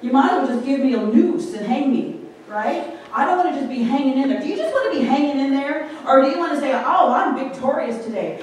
You 0.03 0.11
might 0.11 0.33
as 0.33 0.49
well 0.49 0.57
just 0.57 0.67
give 0.67 0.81
me 0.81 0.95
a 0.95 1.03
noose 1.03 1.55
and 1.55 1.65
hang 1.65 1.93
me, 1.93 2.21
right? 2.49 2.97
I 3.13 3.25
don't 3.25 3.39
want 3.39 3.55
to 3.55 3.61
just 3.61 3.69
be 3.69 3.83
hanging 3.83 4.21
in 4.21 4.31
there. 4.31 4.41
Do 4.41 4.49
you 4.49 4.57
just 4.57 4.73
want 4.73 4.93
to 4.93 4.99
be 4.99 5.05
hanging 5.05 5.39
in 5.39 5.53
there? 5.53 5.91
Or 6.07 6.23
do 6.23 6.29
you 6.29 6.39
want 6.39 6.55
to 6.55 6.61
say, 6.61 6.73
oh, 6.73 7.13
I'm 7.13 7.37
victorious 7.37 8.05
today? 8.05 8.43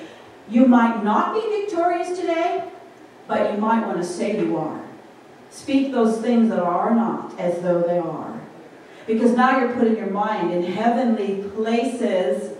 You 0.50 0.66
might 0.66 1.04
not 1.04 1.34
be 1.34 1.42
victorious 1.62 2.18
today, 2.18 2.64
but 3.28 3.52
you 3.52 3.58
might 3.58 3.86
want 3.86 3.98
to 3.98 4.04
say 4.04 4.40
you 4.40 4.58
are. 4.58 4.80
Speak 5.50 5.92
those 5.92 6.20
things 6.22 6.50
that 6.50 6.60
are 6.60 6.94
not 6.96 7.38
as 7.40 7.62
though 7.62 7.82
they 7.82 7.98
are. 7.98 8.34
Because 9.06 9.36
now 9.36 9.60
you're 9.60 9.74
putting 9.74 9.98
your 9.98 10.08
mind 10.08 10.52
in 10.52 10.64
heavenly 10.64 11.44
places. 11.56 12.54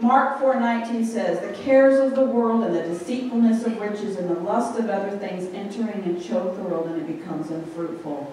Mark 0.00 0.38
4:19 0.38 1.04
says, 1.04 1.40
"The 1.40 1.52
cares 1.52 1.98
of 1.98 2.14
the 2.14 2.24
world 2.24 2.64
and 2.64 2.74
the 2.74 2.82
deceitfulness 2.82 3.66
of 3.66 3.78
riches 3.80 4.16
and 4.16 4.30
the 4.30 4.40
lust 4.40 4.78
of 4.78 4.88
other 4.88 5.10
things 5.10 5.46
entering 5.54 6.02
and 6.04 6.22
choke 6.22 6.56
the 6.56 6.62
world, 6.62 6.86
and 6.86 6.96
it 6.96 7.06
becomes 7.06 7.50
unfruitful." 7.50 8.32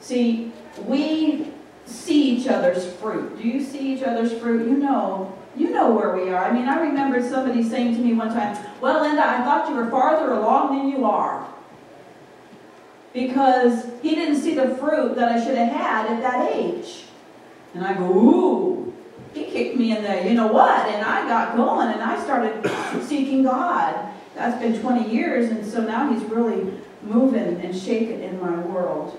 See, 0.00 0.52
we 0.86 1.52
see 1.88 2.36
each 2.36 2.48
other's 2.48 2.92
fruit. 2.94 3.36
Do 3.40 3.48
you 3.48 3.62
see 3.62 3.94
each 3.94 4.02
other's 4.02 4.32
fruit? 4.32 4.68
You 4.68 4.76
know, 4.76 5.36
you 5.56 5.70
know 5.70 5.90
where 5.90 6.14
we 6.14 6.30
are. 6.30 6.44
I 6.44 6.52
mean, 6.52 6.68
I 6.68 6.80
remember 6.80 7.22
somebody 7.22 7.62
saying 7.62 7.94
to 7.96 8.00
me 8.00 8.12
one 8.12 8.28
time, 8.28 8.56
well, 8.80 9.02
Linda, 9.02 9.26
I 9.26 9.42
thought 9.44 9.68
you 9.68 9.74
were 9.74 9.90
farther 9.90 10.32
along 10.32 10.76
than 10.76 10.88
you 10.88 11.04
are. 11.04 11.46
Because 13.12 13.86
he 14.02 14.14
didn't 14.14 14.40
see 14.40 14.54
the 14.54 14.76
fruit 14.76 15.16
that 15.16 15.30
I 15.30 15.42
should 15.42 15.56
have 15.56 15.72
had 15.72 16.06
at 16.06 16.20
that 16.20 16.52
age. 16.52 17.04
And 17.74 17.84
I 17.84 17.94
go, 17.94 18.04
ooh, 18.04 18.94
he 19.34 19.44
kicked 19.44 19.76
me 19.76 19.96
in 19.96 20.02
the, 20.02 20.28
you 20.28 20.34
know 20.34 20.46
what? 20.48 20.86
And 20.88 21.04
I 21.04 21.26
got 21.26 21.56
going 21.56 21.88
and 21.88 22.02
I 22.02 22.22
started 22.22 22.70
seeking 23.02 23.42
God. 23.42 24.12
That's 24.34 24.60
been 24.62 24.80
20 24.80 25.12
years, 25.12 25.50
and 25.50 25.66
so 25.66 25.80
now 25.80 26.12
he's 26.12 26.22
really 26.24 26.72
moving 27.02 27.60
and 27.60 27.76
shaking 27.76 28.22
in 28.22 28.40
my 28.40 28.56
world. 28.56 29.18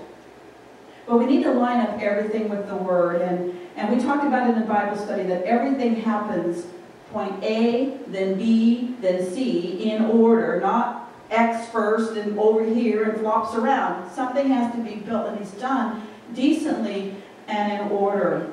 But 1.06 1.18
we 1.18 1.26
need 1.26 1.42
to 1.44 1.52
line 1.52 1.80
up 1.80 2.00
everything 2.00 2.48
with 2.48 2.68
the 2.68 2.76
Word. 2.76 3.22
And, 3.22 3.58
and 3.76 3.94
we 3.94 4.02
talked 4.02 4.24
about 4.24 4.48
in 4.48 4.58
the 4.60 4.66
Bible 4.66 4.96
study 4.96 5.24
that 5.24 5.44
everything 5.44 5.96
happens 5.96 6.66
point 7.10 7.42
A, 7.42 7.98
then 8.06 8.38
B, 8.38 8.94
then 9.00 9.28
C 9.32 9.90
in 9.90 10.04
order, 10.04 10.60
not 10.60 11.12
X 11.30 11.68
first 11.70 12.16
and 12.16 12.38
over 12.38 12.64
here 12.64 13.10
and 13.10 13.20
flops 13.20 13.54
around. 13.54 14.10
Something 14.12 14.48
has 14.48 14.74
to 14.74 14.82
be 14.82 14.96
built 14.96 15.28
and 15.28 15.40
it's 15.40 15.52
done 15.52 16.06
decently 16.34 17.16
and 17.48 17.72
in 17.72 17.88
order. 17.88 18.52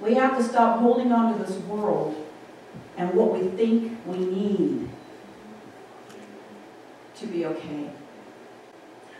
We 0.00 0.14
have 0.14 0.36
to 0.38 0.44
stop 0.44 0.78
holding 0.80 1.12
on 1.12 1.36
to 1.36 1.44
this 1.44 1.56
world 1.62 2.26
and 2.96 3.14
what 3.14 3.32
we 3.32 3.48
think 3.48 3.98
we 4.06 4.18
need 4.18 4.88
to 7.16 7.26
be 7.26 7.46
okay. 7.46 7.90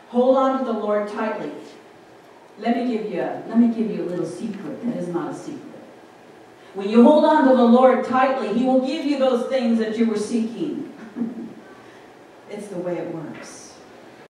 Hold 0.09 0.37
on 0.37 0.59
to 0.59 0.65
the 0.65 0.73
Lord 0.73 1.09
tightly. 1.09 1.53
Let 2.59 2.77
me 2.77 2.93
give 2.93 3.13
you 3.13 3.21
a, 3.21 3.43
let 3.47 3.59
me 3.59 3.69
give 3.69 3.91
you 3.91 4.05
a 4.05 4.07
little 4.07 4.27
secret 4.27 4.85
that 4.85 4.97
is 4.97 5.09
not 5.09 5.33
a 5.33 5.35
secret. 5.35 5.63
When 6.75 6.89
you 6.89 7.03
hold 7.03 7.25
on 7.25 7.49
to 7.49 7.57
the 7.57 7.65
Lord 7.65 8.05
tightly, 8.05 8.57
He 8.59 8.65
will 8.65 8.85
give 8.87 9.05
you 9.05 9.19
those 9.19 9.49
things 9.49 9.79
that 9.79 9.99
you 9.99 10.07
were 10.07 10.19
seeking. 10.19 10.93
it's 12.51 12.69
the 12.69 12.79
way 12.79 12.99
it 12.99 13.15
works. 13.15 13.58